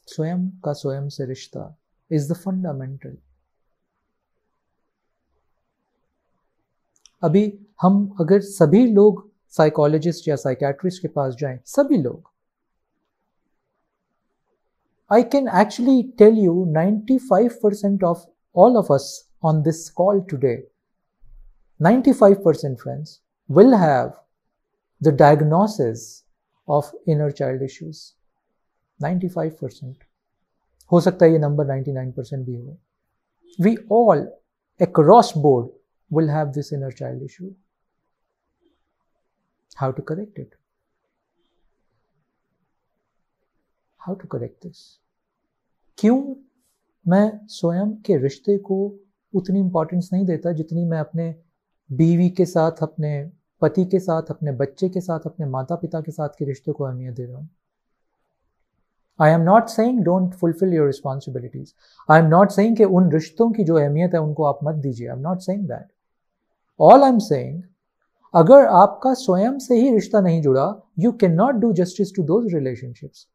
स्वयं 0.08 0.48
का 0.64 0.72
स्वयं 0.72 1.08
से 1.08 1.26
रिश्ता 1.26 1.76
इज़ 2.10 2.32
द 2.32 2.36
फंडामेंटल 2.36 3.16
अभी 7.22 7.58
हम 7.82 8.16
अगर 8.20 8.40
सभी 8.40 8.86
लोग 8.86 9.30
साइकोलॉजिस्ट 9.50 10.28
या 10.28 10.36
साइकेट्रिस्ट 10.36 11.02
के 11.02 11.08
पास 11.08 11.34
जाएँ, 11.34 11.58
सभी 11.66 11.96
लोग 11.96 12.35
I 15.11 15.23
can 15.31 15.47
actually 15.61 16.01
tell 16.17 16.37
you 16.37 16.53
95% 16.77 18.03
of 18.03 18.25
all 18.55 18.77
of 18.77 18.91
us 18.91 19.07
on 19.43 19.61
this 19.61 19.89
call 19.89 20.21
today 20.29 20.55
95% 21.79 22.75
friends 22.81 23.19
will 23.49 23.73
have 23.73 24.11
the 25.01 25.15
diagnosis 25.19 26.03
of 26.67 26.91
inner 27.07 27.31
child 27.31 27.63
issues 27.63 28.03
95% 28.99 29.93
हो 30.91 30.99
सकता 30.99 31.25
है 31.25 31.31
ये 31.31 31.39
नंबर 31.39 31.65
99% 31.65 32.45
भी 32.45 32.55
हो 32.55 32.77
we 33.59 33.75
all 33.91 34.27
across 34.79 35.31
board 35.33 35.69
will 36.11 36.27
have 36.27 36.53
this 36.53 36.71
inner 36.71 36.91
child 36.91 37.21
issue. 37.21 37.53
How 39.75 39.91
to 39.91 40.01
correct 40.01 40.37
it? 40.37 40.53
How 44.08 44.14
to 44.14 44.28
correct 44.34 44.66
this? 44.66 44.78
क्यों 45.98 46.34
मैं 47.06 47.46
स्वयं 47.46 47.92
के 48.06 48.16
रिश्ते 48.16 48.56
को 48.58 48.76
उतनी 49.34 49.60
इंपॉर्टेंस 49.60 50.10
नहीं 50.12 50.24
देता 50.26 50.52
जितनी 50.52 50.84
मैं 50.84 50.98
अपने 50.98 51.34
बीवी 51.90 52.28
के 52.30 52.44
साथ, 52.44 52.72
अपने 52.82 53.30
पति 53.60 53.84
के 53.84 53.98
साथ, 53.98 54.22
अपने 54.30 54.52
बच्चे 54.52 54.88
के 54.88 55.00
साथ, 55.00 55.20
अपने 55.26 55.46
माता 55.46 55.76
पिता 55.76 56.00
के 56.00 56.12
साथ 56.12 56.28
के 56.28 56.44
रिश्ते 56.44 56.72
को 56.72 56.84
अहमियत 56.84 57.14
दे 57.14 57.24
रहा 57.24 57.38
हूँ? 57.38 57.48
I 59.20 59.30
am 59.30 59.40
not 59.40 59.68
saying 59.68 60.00
don't 60.04 60.34
fulfil 60.34 60.74
your 60.74 60.86
responsibilities 60.86 61.74
I 62.10 62.20
am 62.20 62.26
not 62.26 62.50
saying 62.50 62.76
कि 62.76 62.84
उन 62.84 63.12
रिश्तों 63.12 63.52
की 63.52 63.64
जो 63.64 63.76
अहमियत 63.76 64.14
है 64.14 64.20
उनको 64.20 64.44
आप 64.44 64.58
मत 64.64 64.74
दीजिए। 64.74 65.08
I 65.08 65.16
am 65.16 65.22
not 65.22 65.38
saying 65.40 65.68
that 65.68 65.86
all 66.80 67.02
I 67.02 67.10
am 67.10 67.18
saying 67.18 67.62
अगर 68.34 68.66
आपका 68.66 69.14
स्वयं 69.14 69.58
से 69.58 69.76
ही 69.76 69.94
रिश्ता 69.94 70.20
नहीं 70.20 70.42
जुड़ा 70.42 70.74
you 70.98 71.12
can 71.12 71.32
not 71.32 71.54
do 71.54 71.72
justice 71.72 72.14
to 72.16 72.22
those 72.22 72.54
relationships 72.54 73.26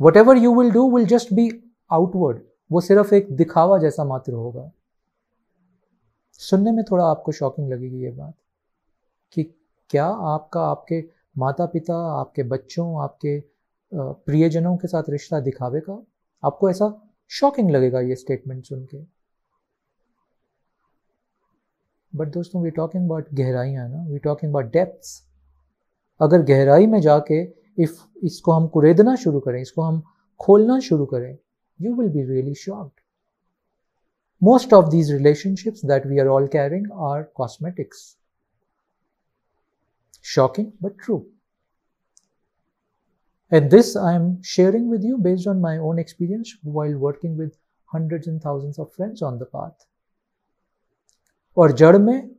whatever 0.16 0.36
you 0.36 0.54
will 0.54 0.70
do 0.72 0.90
will 0.96 1.06
just 1.06 1.32
be 1.32 1.48
outward 1.90 2.40
वो 2.70 2.80
सिर्फ़ 2.80 3.14
एक 3.14 3.30
दिखावा 3.36 3.78
जैसा 3.78 4.04
मात्र 4.04 4.32
होगा। 4.32 4.70
सुनने 6.40 6.70
में 6.72 6.84
थोड़ा 6.84 7.04
आपको 7.04 7.32
शॉकिंग 7.32 7.72
लगेगी 7.72 8.02
ये 8.02 8.10
बात 8.10 8.34
कि 9.32 9.42
क्या 9.90 10.06
आपका, 10.06 10.60
आपके 10.60 11.02
माता 11.38 11.66
पिता 11.66 11.94
आपके 12.20 12.42
बच्चों, 12.42 13.02
आपके 13.02 13.38
प्रियजनों 13.92 14.76
के 14.76 14.88
साथ 14.88 15.10
रिश्ता 15.10 15.40
दिखावे 15.40 15.80
का 15.80 16.02
आपको 16.42 16.70
ऐसा 16.70 16.92
शॉकिंग 17.30 17.70
लगेगा 17.70 18.00
ये 18.00 18.14
स्टेटमेंट 18.16 18.64
सुन 18.64 18.84
के। 18.84 19.02
बट 22.12 22.28
दोस्तों 22.28 22.62
वी 22.62 22.70
टॉकिंग 22.70 23.04
अबाउट 23.04 23.28
गहराइयाँ 23.34 23.88
ना? 23.88 24.04
वी 24.04 24.18
टॉकिंग 24.18 24.52
अबाउट 24.52 24.72
डेप्थ्स 24.72 25.22
अगर 26.20 26.42
गहराई 26.42 26.86
में 26.86 27.00
जाके 27.00 27.44
इफ़ 27.78 28.02
इसको 28.26 28.52
हम 28.52 28.66
कुरेदना 28.68 29.14
शुरू 29.16 29.40
करें, 29.40 29.60
इसको 29.60 29.82
हम 29.82 30.02
खोलना 30.40 30.78
शुरू 30.80 31.06
करें 31.06 31.36
you 31.80 31.94
will 31.94 32.08
be 32.10 32.22
really 32.24 32.54
shocked 32.54 33.00
most 34.42 34.72
of 34.74 34.90
these 34.90 35.10
relationships 35.12 35.84
that 35.84 36.06
we 36.06 36.18
are 36.18 36.26
all 36.26 36.46
carrying 36.46 36.86
are 37.10 37.22
cosmetics 37.36 38.16
shocking 40.24 40.66
but 40.82 40.92
true 41.04 41.16
and 43.52 43.70
this 43.70 43.96
I 43.96 44.14
am 44.16 44.34
sharing 44.44 44.90
with 44.90 45.04
you 45.04 45.16
based 45.18 45.48
on 45.48 45.60
my 45.60 45.78
own 45.88 45.98
experience 45.98 46.54
while 46.66 46.94
working 46.96 47.38
with 47.38 47.50
hundred 47.94 48.28
and 48.28 48.40
thousand 48.44 48.74
of 48.80 48.88
friends 48.96 49.22
on 49.22 49.38
the 49.38 49.46
path 49.52 49.86
और 51.56 51.72
जड़ 51.72 51.96
में 51.98 52.30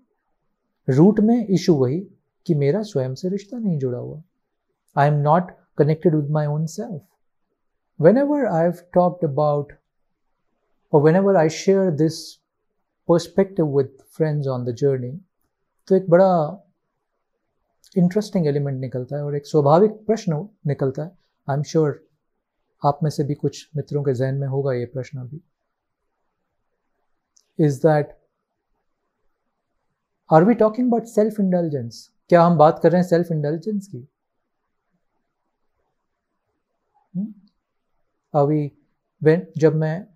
root 0.88 1.19
में 1.19 1.45
issue 1.45 1.74
वही 1.76 2.00
कि 2.45 2.54
मेरा 2.54 2.82
स्वयं 2.84 3.13
से 3.15 3.30
रिश्ता 3.30 3.58
नहीं 3.58 3.78
जुड़ा 3.80 3.98
हुआ। 3.98 4.21
Connected 4.97 6.15
with 6.15 6.29
my 6.31 6.45
own 6.45 6.65
self 6.65 7.01
whenever 8.17 8.45
I 8.45 8.63
have 8.63 8.73
talked 8.93 9.25
about 9.29 9.73
और 10.93 11.01
whenever 11.15 11.36
I 11.36 11.49
share 11.49 11.91
this 11.91 12.19
perspective 13.08 13.77
with 13.77 13.97
friends 14.17 14.47
on 14.47 14.65
the 14.65 14.75
journey 14.75 15.12
तो 15.88 15.95
एक 15.95 16.10
बड़ा 16.10 16.62
इंटरेस्टिंग 17.97 18.47
एलिमेंट 18.47 18.79
निकलता 18.79 19.15
है 19.15 19.23
और 19.23 19.36
एक 19.36 19.45
स्वाभाविक 19.45 19.91
प्रश्न 20.05 20.47
निकलता 20.67 21.03
है। 21.03 21.12
आई 21.49 21.55
एम 21.58 21.63
श्योर 21.63 22.03
आप 22.86 22.99
में 23.03 23.10
से 23.10 23.23
भी 23.23 23.34
कुछ 23.34 23.69
मित्रों 23.75 24.03
के 24.03 24.13
जहन 24.13 24.36
में 24.36 24.47
होगा 24.47 24.73
ये 24.73 24.86
प्रश्न 24.86 25.19
अभी। 25.19 25.41
Is 27.60 27.79
that 27.79 28.17
are 30.29 30.43
we 30.43 30.53
talking 30.53 30.88
about 30.88 31.05
self 31.05 31.39
intelligence 31.39 32.10
क्या 32.29 32.43
हम 32.43 32.58
बात 32.58 32.79
कर 32.84 32.91
रहे 32.91 33.01
हैं 33.01 33.08
सेल्फ 33.10 33.31
इंटेलिजेंस 33.31 33.88
की? 33.88 34.08
अभी 38.36 38.69
hmm? 38.69 38.80
वेन 39.24 39.48
जब 39.58 39.76
मैं 39.76 40.08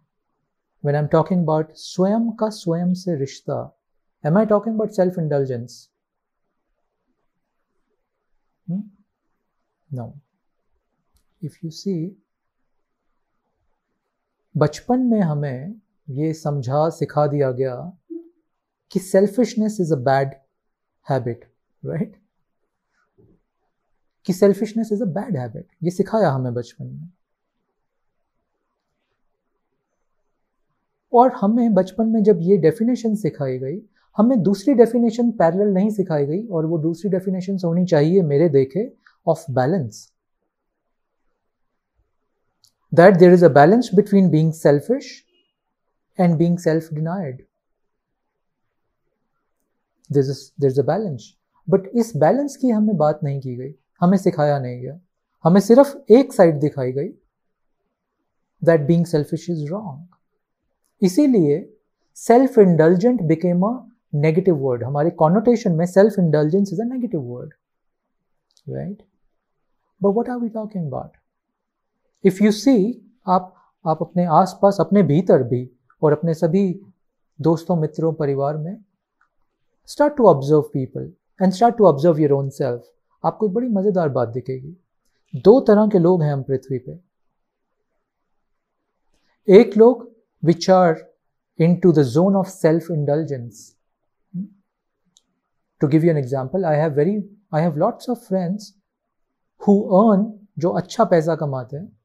when 0.86 0.96
I 0.96 1.02
am 1.02 1.08
talking 1.08 1.44
about 1.44 1.74
स्वयं 1.74 2.32
का 2.32 2.50
स्वयं 2.50 2.94
से 2.94 3.16
रिश्ता 3.16 3.80
am 4.26 4.38
I 4.38 4.46
talking 4.46 4.76
about 4.76 4.90
self 4.90 5.20
intelligence 5.20 5.90
no 9.94 10.14
if 11.44 11.58
you 11.64 11.72
see 11.72 12.22
बचपन 14.58 15.00
में 15.00 15.22
हमें 15.22 15.82
ये 16.10 16.34
समझा, 16.34 16.90
सिखा 16.90 17.28
दिया 17.28 17.52
गया 17.52 17.98
कि 18.92 19.00
selfishness 19.00 19.78
is 19.82 19.94
a 19.94 19.98
bad 19.98 20.36
habit 21.10 21.52
right 21.86 22.22
कि 24.26 24.34
selfishness 24.34 24.90
is 24.92 25.04
a 25.04 25.06
bad 25.06 25.38
habit 25.38 25.68
ये 25.84 25.92
सिखाया 25.92 26.32
हमें 26.32 26.54
बचपन 26.54 26.86
में। 26.86 27.10
और 31.14 31.32
हमें 31.36 31.74
बचपन 31.74 32.08
में 32.08 32.22
जब 32.24 32.40
ये 32.42 32.58
डेफिनेशन 32.58 33.16
सिखाई 33.16 33.58
गई, 33.60 33.80
हमें 34.18 34.42
दूसरी 34.44 34.74
डेफिनेशन 34.74 35.32
पैरेलल 35.32 35.74
नहीं 35.74 35.90
सिखाई 35.90 36.26
गई 36.26 36.46
और 36.48 36.66
वो 36.66 36.78
दूसरी 36.78 37.10
डेफिनेशन 37.12 37.58
होनी 37.66 37.86
चाहिए 37.86 38.22
मेरे 38.24 38.50
देखे 38.50 38.92
of 39.28 39.46
balance 39.52 40.08
that 42.92 43.18
there 43.18 43.34
is 43.34 43.46
a 43.46 43.50
balance 43.50 43.90
between 43.96 44.30
being 44.30 44.52
selfish 44.54 45.12
and 46.20 46.36
being 46.38 46.58
self 46.58 46.94
denied 46.94 47.46
there 50.10 50.66
is 50.66 50.80
a 50.80 50.84
balance 50.84 51.34
but 51.68 51.88
इस 51.96 52.12
बैलेंस 52.18 52.56
की 52.58 52.70
हमें 52.70 52.96
बात 52.98 53.20
नहीं 53.24 53.40
की 53.42 53.56
गई, 53.56 53.74
हमें 54.02 54.18
सिखाया 54.18 54.60
नहीं 54.60 54.82
गया। 54.82 55.00
हमें 55.46 55.60
सिर्फ़ 55.62 55.96
एक 56.14 56.34
साइड 56.34 56.60
दिखाई 56.60 56.92
गई 56.92 57.10
that 58.62 58.82
being 58.82 59.06
selfish 59.06 59.50
is 59.50 59.66
wrong 59.68 60.08
इसीलिए 61.02 61.58
self 62.18 62.58
indulgent 62.60 63.22
became 63.22 63.64
a 63.64 63.72
negative 64.16 64.56
word 64.58 64.84
हमारे 64.84 65.10
कॉनोटेशन 65.20 65.72
में 65.72 65.86
self 65.86 66.20
indulgence 66.20 66.74
is 66.74 66.82
a 66.82 66.86
negative 66.86 67.22
word 67.24 67.54
right 68.68 69.02
but 70.02 70.16
what 70.18 70.30
are 70.30 70.38
we 70.38 70.50
talking 70.50 70.86
about 70.88 71.12
if 72.24 72.44
you 72.44 72.52
see 72.52 72.76
आप 73.28 73.56
आप 73.86 74.02
अपने 74.02 74.26
आसपास, 74.26 74.78
अपने 74.80 75.04
भीतर 75.04 75.44
भी 75.44 75.70
और 76.02 76.12
अपने 76.12 76.34
सभी 76.34 76.82
दोस्तों, 77.40 77.76
मित्रों, 77.76 78.14
परिवार 78.14 78.58
में 78.58 78.78
start 79.90 80.16
to 80.18 80.26
observe 80.28 80.62
people 80.74 81.12
and 81.42 81.54
start 81.54 81.78
to 81.78 81.86
observe 81.86 82.20
your 82.20 82.32
own 82.32 82.50
self 82.50 82.92
आपको 83.24 83.48
एक 83.48 83.54
बड़ी 83.54 83.68
मज़ेदार 83.68 84.10
बात 84.10 84.30
दिखेगी। 84.30 84.76
दो 85.34 85.60
तरह 85.62 85.88
के 85.88 86.00
लोग 86.00 86.24
हैं 86.24 86.32
हम 86.34 86.44
पृथ्वी 86.44 86.78
पे। 86.80 87.00
एक 89.48 89.78
लोग 89.78 90.08
which 90.44 90.70
are 90.70 91.14
into 91.76 91.92
the 91.92 92.04
zone 92.04 92.36
of 92.36 92.48
self 92.48 92.92
indulgence 92.92 93.76
to 95.82 95.88
give 95.88 96.04
you 96.04 96.12
an 96.12 96.18
example 96.18 96.66
I 96.66 96.78
have 96.78 96.92
very 96.92 97.40
I 97.54 97.62
have 97.62 97.76
lots 97.76 98.10
of 98.10 98.20
friends 98.20 98.76
who 99.68 99.76
जो 100.60 100.70
अच्छा 100.70 101.04
पैसा 101.04 101.36
कमाते 101.36 101.78
हैं 101.78 102.00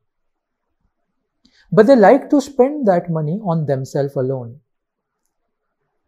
but 1.75 1.87
they 1.87 1.95
like 1.95 2.29
to 2.31 2.41
spend 2.41 2.87
that 2.87 3.11
money 3.11 3.39
on 3.39 3.65
them 3.65 3.83
self 3.83 4.19
alone 4.19 4.61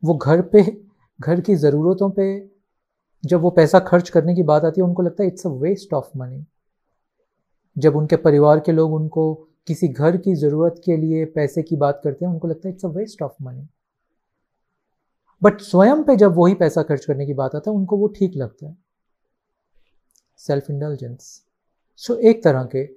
वो 0.04 0.14
घर 0.14 0.42
पे, 0.42 0.84
घर 1.20 1.40
की 1.40 1.54
ज़रूरतों 1.54 2.10
पे 2.10 2.50
जब 3.24 3.40
वो 3.40 3.50
पैसा 3.50 3.78
खर्च 3.78 4.08
करने 4.08 4.34
की 4.34 4.42
बात 4.42 4.64
आती 4.64 4.80
है, 4.80 4.86
उनको 4.86 5.02
लगता 5.02 5.22
है 5.22 5.28
it's 5.28 5.46
a 5.46 5.50
waste 5.50 5.94
of 5.94 6.18
money 6.18 6.46
जब 7.78 7.96
उनके 7.96 8.16
परिवार 8.16 8.60
के 8.60 8.72
लोग 8.72 8.94
उनको 8.94 9.48
किसी 9.66 9.88
घर 9.88 10.16
की 10.16 10.34
ज़रूरत 10.34 10.80
के 10.84 10.96
लिए 10.96 11.24
पैसे 11.24 11.62
की 11.62 11.76
बात 11.76 12.00
करते 12.04 12.24
हैं 12.24 12.32
उनको 12.32 12.48
लगता 12.48 12.68
है 12.68 12.74
it's 12.74 12.84
a 12.84 12.88
waste 12.88 13.22
of 13.22 13.32
money 13.42 13.68
but 15.42 15.60
स्वयं 15.60 16.02
पे 16.02 16.16
जब 16.16 16.34
वही 16.36 16.54
पैसा 16.54 16.82
खर्च 16.82 17.04
करने 17.04 17.26
की 17.26 17.34
बात 17.34 17.54
आता 17.54 17.70
है 17.70 17.76
उनको 17.76 17.96
वो 17.96 18.06
ठीक 18.08 18.36
लगता 18.36 18.66
है. 18.66 18.76
सेल्फ 20.36 20.70
इंटेलिजेंस 20.70 21.42
सो 21.96 22.14
एक 22.14 22.44
तरह 22.44 22.64
के 22.64 22.88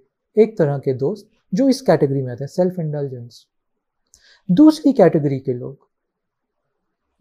एक 0.41 0.57
तरह 0.57 0.77
के 0.77 0.93
दोस्त 0.93 1.29
जो 1.53 1.69
इस 1.69 1.81
कैटेगरी 1.81 2.21
में 2.21 2.31
आते 2.31 2.43
हैं 2.43 2.49
सेल्फ 2.49 2.79
इंटेलिजेंस 2.79 3.45
दूसरी 4.51 4.93
कैटेगरी 4.93 5.39
के 5.39 5.53
लोग 5.53 5.89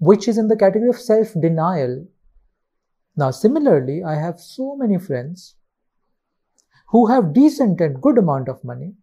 which 0.09 0.29
is 0.29 0.41
in 0.41 0.49
the 0.49 0.59
category 0.61 0.89
of 0.89 0.97
self 0.97 1.37
denial 1.37 2.07
Now, 3.17 3.33
similarly, 3.33 4.05
I 4.05 4.15
have 4.15 4.39
so 4.39 4.77
many 4.77 4.97
friends 4.97 5.57
who 6.93 7.09
have 7.09 7.33
decent 7.33 7.81
and 7.81 8.01
good 8.01 8.17
amount 8.17 8.49
of 8.49 8.63
money, 8.63 8.95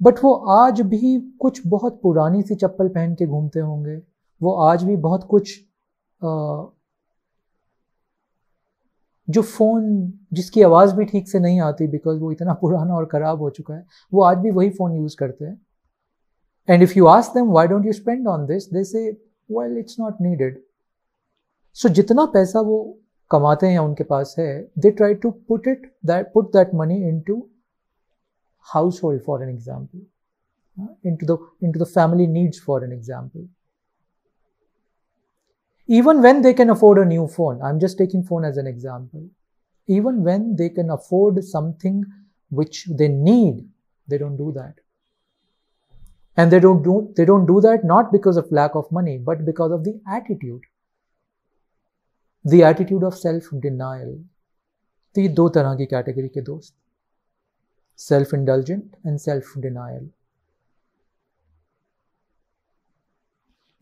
but 0.00 0.18
वो 0.24 0.32
आज 0.50 0.80
भी 0.82 1.18
कुछ 1.40 1.60
बहुत 1.66 2.00
पुरानी 2.02 2.42
सी 2.42 2.54
चप्पल 2.54 2.88
पहन 2.88 3.14
के 3.14 3.26
घूमते 3.26 3.60
होंगे। 3.60 3.96
वो 4.40 4.52
आज 4.62 4.84
भी 4.84 4.96
बहुत 4.98 5.24
कुछ 5.30 5.58
आ, 6.20 6.64
जो 9.28 9.42
फ़ोन 9.42 10.12
जिसकी 10.32 10.62
आवाज़ 10.62 10.94
भी 10.94 11.04
ठीक 11.04 11.28
से 11.28 11.38
नहीं 11.38 11.60
आती 11.60 11.86
बिकॉज़ 11.86 12.18
वो 12.20 12.30
इतना 12.32 12.54
पुराना 12.54 12.94
और 12.94 13.04
ख़राब 13.06 13.40
हो 13.42 13.50
चुका 13.50 13.74
है 13.74 13.84
वो 14.12 14.22
आज 14.22 14.38
भी 14.38 14.50
वही 14.50 14.70
फ़ोन 14.70 14.96
यूज़ 14.96 15.16
करते 15.16 15.44
हैं। 15.44 15.60
And 16.68 16.82
if 16.82 16.92
you 16.96 17.06
ask 17.06 17.34
them 17.34 17.50
why 17.50 17.66
don't 17.66 17.86
you 17.86 17.92
spend 17.92 18.28
on 18.28 18.46
this 18.46 18.72
they 18.72 18.84
say 18.84 19.10
well 19.50 19.78
it's 19.78 20.00
not 20.00 20.20
needed 20.20 20.60
so 21.76 21.88
जितना 21.88 22.24
पैसा 22.34 22.60
वो 22.60 22.82
कमाते 23.30 23.66
हैं 23.66 23.78
उनके 23.78 24.04
पास 24.04 24.34
है 24.38 24.50
they 24.78 24.90
try 24.90 25.14
to 25.14 25.30
put 25.48 25.68
it 25.68 25.92
that 26.06 26.32
put 26.34 26.52
that 26.52 26.74
money 26.74 26.96
into 27.20 27.36
household 29.03 29.21
for 29.23 29.43
an 29.43 29.49
example 29.49 30.05
into 31.09 31.25
the 31.27 31.35
into 31.65 31.79
the 31.79 31.85
family 31.89 32.23
needs 32.27 32.57
for 32.59 32.75
an 32.85 32.93
example 32.93 33.43
even 35.89 36.21
when 36.21 36.41
they 36.41 36.53
can 36.53 36.69
afford 36.73 36.97
a 36.97 37.05
new 37.05 37.27
phone 37.35 37.61
i'm 37.61 37.79
just 37.83 37.97
taking 37.97 38.23
phone 38.23 38.47
as 38.49 38.57
an 38.57 38.67
example 38.67 39.23
even 39.89 40.21
when 40.23 40.55
they 40.55 40.69
can 40.69 40.89
afford 40.89 41.41
something 41.51 42.03
which 42.51 42.81
they 43.01 43.07
need 43.07 43.63
they 44.07 44.17
don't 44.17 44.37
do 44.37 44.51
that 44.51 44.73
and 46.37 46.51
they 46.51 46.59
don't 46.59 46.83
do 46.83 46.99
they 47.17 47.25
don't 47.31 47.45
do 47.45 47.59
that 47.61 47.89
not 47.95 48.11
because 48.11 48.37
of 48.43 48.51
lack 48.51 48.75
of 48.75 48.91
money 48.91 49.17
but 49.17 49.45
because 49.51 49.71
of 49.71 49.83
the 49.89 49.99
attitude 50.19 50.63
the 52.45 52.53
attitude 52.63 53.03
of 53.03 53.13
self 53.13 53.53
denial 53.61 54.09
तो 55.15 55.21
ये 55.21 55.27
दो 55.37 55.47
तरह 55.49 55.75
की 55.75 55.85
category 55.93 56.27
के 56.29 56.41
दोस्त 56.49 56.73
self 58.00 58.34
indulgent 58.34 58.96
and 59.06 59.18
self 59.18 59.52
denial 59.58 60.08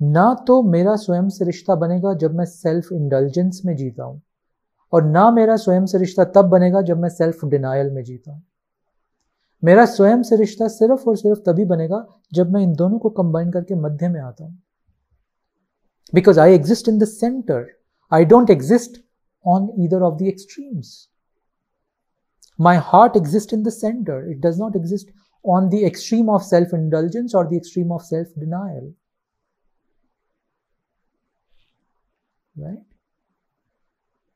ना 0.00 0.32
तो 0.46 0.62
मेरा 0.62 0.96
स्वयं 0.96 1.28
से 1.28 1.44
रिश्ता 1.44 1.74
बनेगा 1.74 2.12
जब 2.14 2.34
मैं 2.34 2.44
सेल्फ 2.44 2.92
इंडल्जेंस 2.92 3.60
में 3.66 3.74
जीता 3.76 4.04
हूँ, 4.04 4.20
और 4.92 5.04
ना 5.04 5.30
मेरा 5.30 5.56
स्वयं 5.56 5.86
से 5.86 5.98
रिश्ता 5.98 6.24
तब 6.34 6.48
बनेगा 6.48 6.82
जब 6.82 6.98
मैं 6.98 7.08
सेल्फ 7.08 7.44
डिनाइल 7.44 7.90
में 7.90 8.02
जीता 8.02 8.32
हूँ। 8.32 8.42
मेरा 9.62 9.84
स्वयं 9.86 10.22
से 10.22 10.36
रिश्ता 10.36 10.68
सिर्फ़ 10.68 11.08
और 11.08 11.16
सिर्फ़ 11.16 11.40
तभी 11.46 11.64
बनेगा 11.64 12.06
जब 12.34 12.52
मैं 12.52 12.62
इन 12.62 12.74
दोनों 12.74 12.98
को 12.98 13.10
कंबाइन 13.10 13.50
करके 13.52 13.74
मध्य 13.74 14.08
में 14.08 14.20
आता 14.20 14.44
हूँ। 14.44 14.58
Because 16.12 16.40
I 16.40 16.54
exist 16.54 16.88
in 16.88 16.98
the 16.98 17.04
centre 17.06 17.66
I 18.12 18.18
don't 18.24 18.50
exist 18.52 18.94
on 19.44 19.64
either 19.78 19.98
of 20.04 20.14
the 20.18 20.28
extremes. 20.28 20.90
My 22.57 22.75
heart 22.75 23.15
exists 23.15 23.51
in 23.51 23.63
the 23.63 23.71
center. 23.71 24.29
It 24.29 24.41
does 24.41 24.59
not 24.59 24.75
exist 24.75 25.09
on 25.43 25.69
the 25.69 25.85
extreme 25.85 26.29
of 26.29 26.43
self 26.43 26.71
indulgence 26.73 27.33
or 27.33 27.47
the 27.47 27.57
extreme 27.57 27.91
of 27.91 28.03
self 28.03 28.27
denial. 28.37 28.93
Right? 32.55 32.85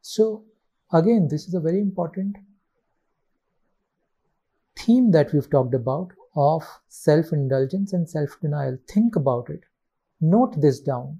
So, 0.01 0.45
again, 0.91 1.27
this 1.27 1.47
is 1.47 1.53
a 1.53 1.59
very 1.59 1.79
important 1.79 2.37
theme 4.75 5.11
that 5.11 5.31
we've 5.31 5.49
talked 5.49 5.75
about 5.75 6.11
of 6.35 6.63
self 6.87 7.31
indulgence 7.31 7.93
and 7.93 8.09
self 8.09 8.37
denial. 8.41 8.77
Think 8.87 9.15
about 9.15 9.49
it. 9.49 9.61
Note 10.21 10.59
this 10.61 10.79
down. 10.79 11.19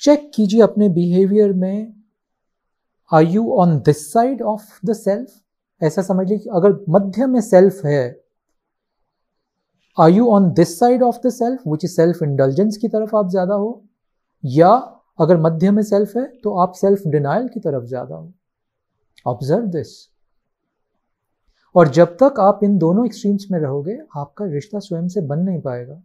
Check 0.00 0.30
कीजिए 0.34 0.60
अपने 0.62 0.88
behaviour 0.94 1.52
में 1.52 1.94
are 3.12 3.22
you 3.22 3.52
on 3.60 3.78
this 3.86 4.12
side 4.12 4.42
of 4.42 4.78
the 4.84 4.92
self 4.92 5.30
ऐसा 5.81 6.01
समझ 6.01 6.27
लीजिए 6.29 6.51
अगर 6.55 6.73
मध्य 6.89 7.25
में 7.25 7.39
self 7.41 7.85
है 7.85 8.03
are 9.97 10.09
you 10.09 10.27
on 10.29 10.51
this 10.53 10.77
side 10.79 11.03
of 11.03 11.17
the 11.25 11.29
self 11.31 11.67
which 11.67 11.83
is 11.85 11.91
self 11.91 12.21
indulgence 12.23 12.77
की 12.77 12.87
तरफ़ 12.87 13.15
आप 13.15 13.29
ज़्यादा 13.29 13.53
हो, 13.55 13.83
या 14.43 14.69
अगर 15.19 15.37
मध्य 15.39 15.71
में 15.71 15.83
सेल्फ 15.83 16.15
है 16.17 16.25
तो 16.37 16.57
आप 16.59 16.73
सेल्फ 16.75 17.07
डिनाइल 17.07 17.47
की 17.47 17.59
तरफ़ 17.59 17.83
ज़्यादा 17.85 18.15
हो। 18.15 18.31
ऑब्ज़र्व 19.25 19.65
दिस 19.69 19.91
और 21.75 21.87
जब 21.89 22.17
तक 22.17 22.39
आप 22.39 22.59
इन 22.63 22.77
दोनों 22.77 23.05
एक्सट्रीम्स 23.05 23.45
में 23.51 23.59
रहोगे, 23.59 23.97
आपका 24.17 24.45
रिश्ता 24.45 24.79
स्वयं 24.79 25.07
से 25.07 25.21
बन 25.23 25.39
नहीं 25.39 25.61
पाएगा। 25.61 26.01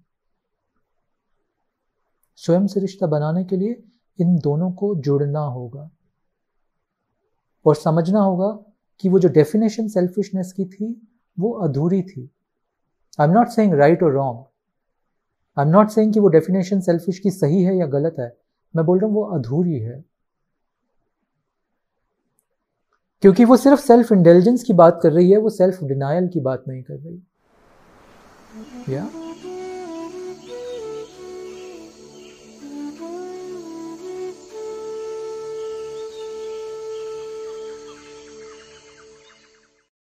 स्वयं 2.38 2.66
से 2.66 2.80
रिश्ता 2.80 3.06
बनाने 3.06 3.44
के 3.44 3.56
लिए 3.56 3.82
इन 4.18 4.38
दोनों 4.38 4.70
को 4.72 4.94
जुड़ना 4.96 5.40
होगा। 5.40 5.90
और 7.64 7.74
समझना 7.76 8.20
होगा 8.20 8.58
कि 9.00 9.08
वो 9.08 9.18
जो 9.18 9.28
डेफिनेशन 9.28 9.88
सेल्फिशनेस 9.88 10.52
की 10.52 10.64
थी, 10.64 11.08
वो 11.38 11.52
अधूरी 11.52 12.02
थी। 12.02 12.30
I 13.20 13.26
am 13.26 13.32
not 13.32 13.48
saying 13.48 13.74
right 13.74 14.02
और 14.02 14.12
wrong 14.12 14.44
I 15.58 15.64
am 15.64 15.70
not 15.70 15.88
saying 15.88 16.12
कि 16.12 16.20
वो 16.20 16.28
डेफिनेशन 16.28 16.80
सेल्फिश 16.80 17.18
की 17.18 17.30
सही 17.30 17.62
है 17.62 17.76
या 17.76 17.86
गलत 17.86 18.16
है। 18.18 18.36
मैं 18.76 18.86
बोल 18.86 18.98
रहा 18.98 19.06
हूँ 19.06 19.14
वो 19.14 19.22
अधूरी 19.22 19.78
है। 19.78 20.04
क्योंकि 23.22 23.44
वो 23.44 23.56
सिर्फ़ 23.56 23.80
सेल्फ 23.80 24.12
इंटेलिजेंस 24.12 24.62
की 24.62 24.72
बात 24.72 25.00
कर 25.02 25.12
रही 25.12 25.30
है, 25.30 25.36
वो 25.36 25.50
सेल्फ 25.50 25.84
डिनायल 25.84 26.28
की 26.28 26.40
बात 26.40 26.64
नहीं 26.68 26.82
कर 26.82 26.94
रही। 26.94 27.22
या 28.94 29.10
yeah? 29.10 29.27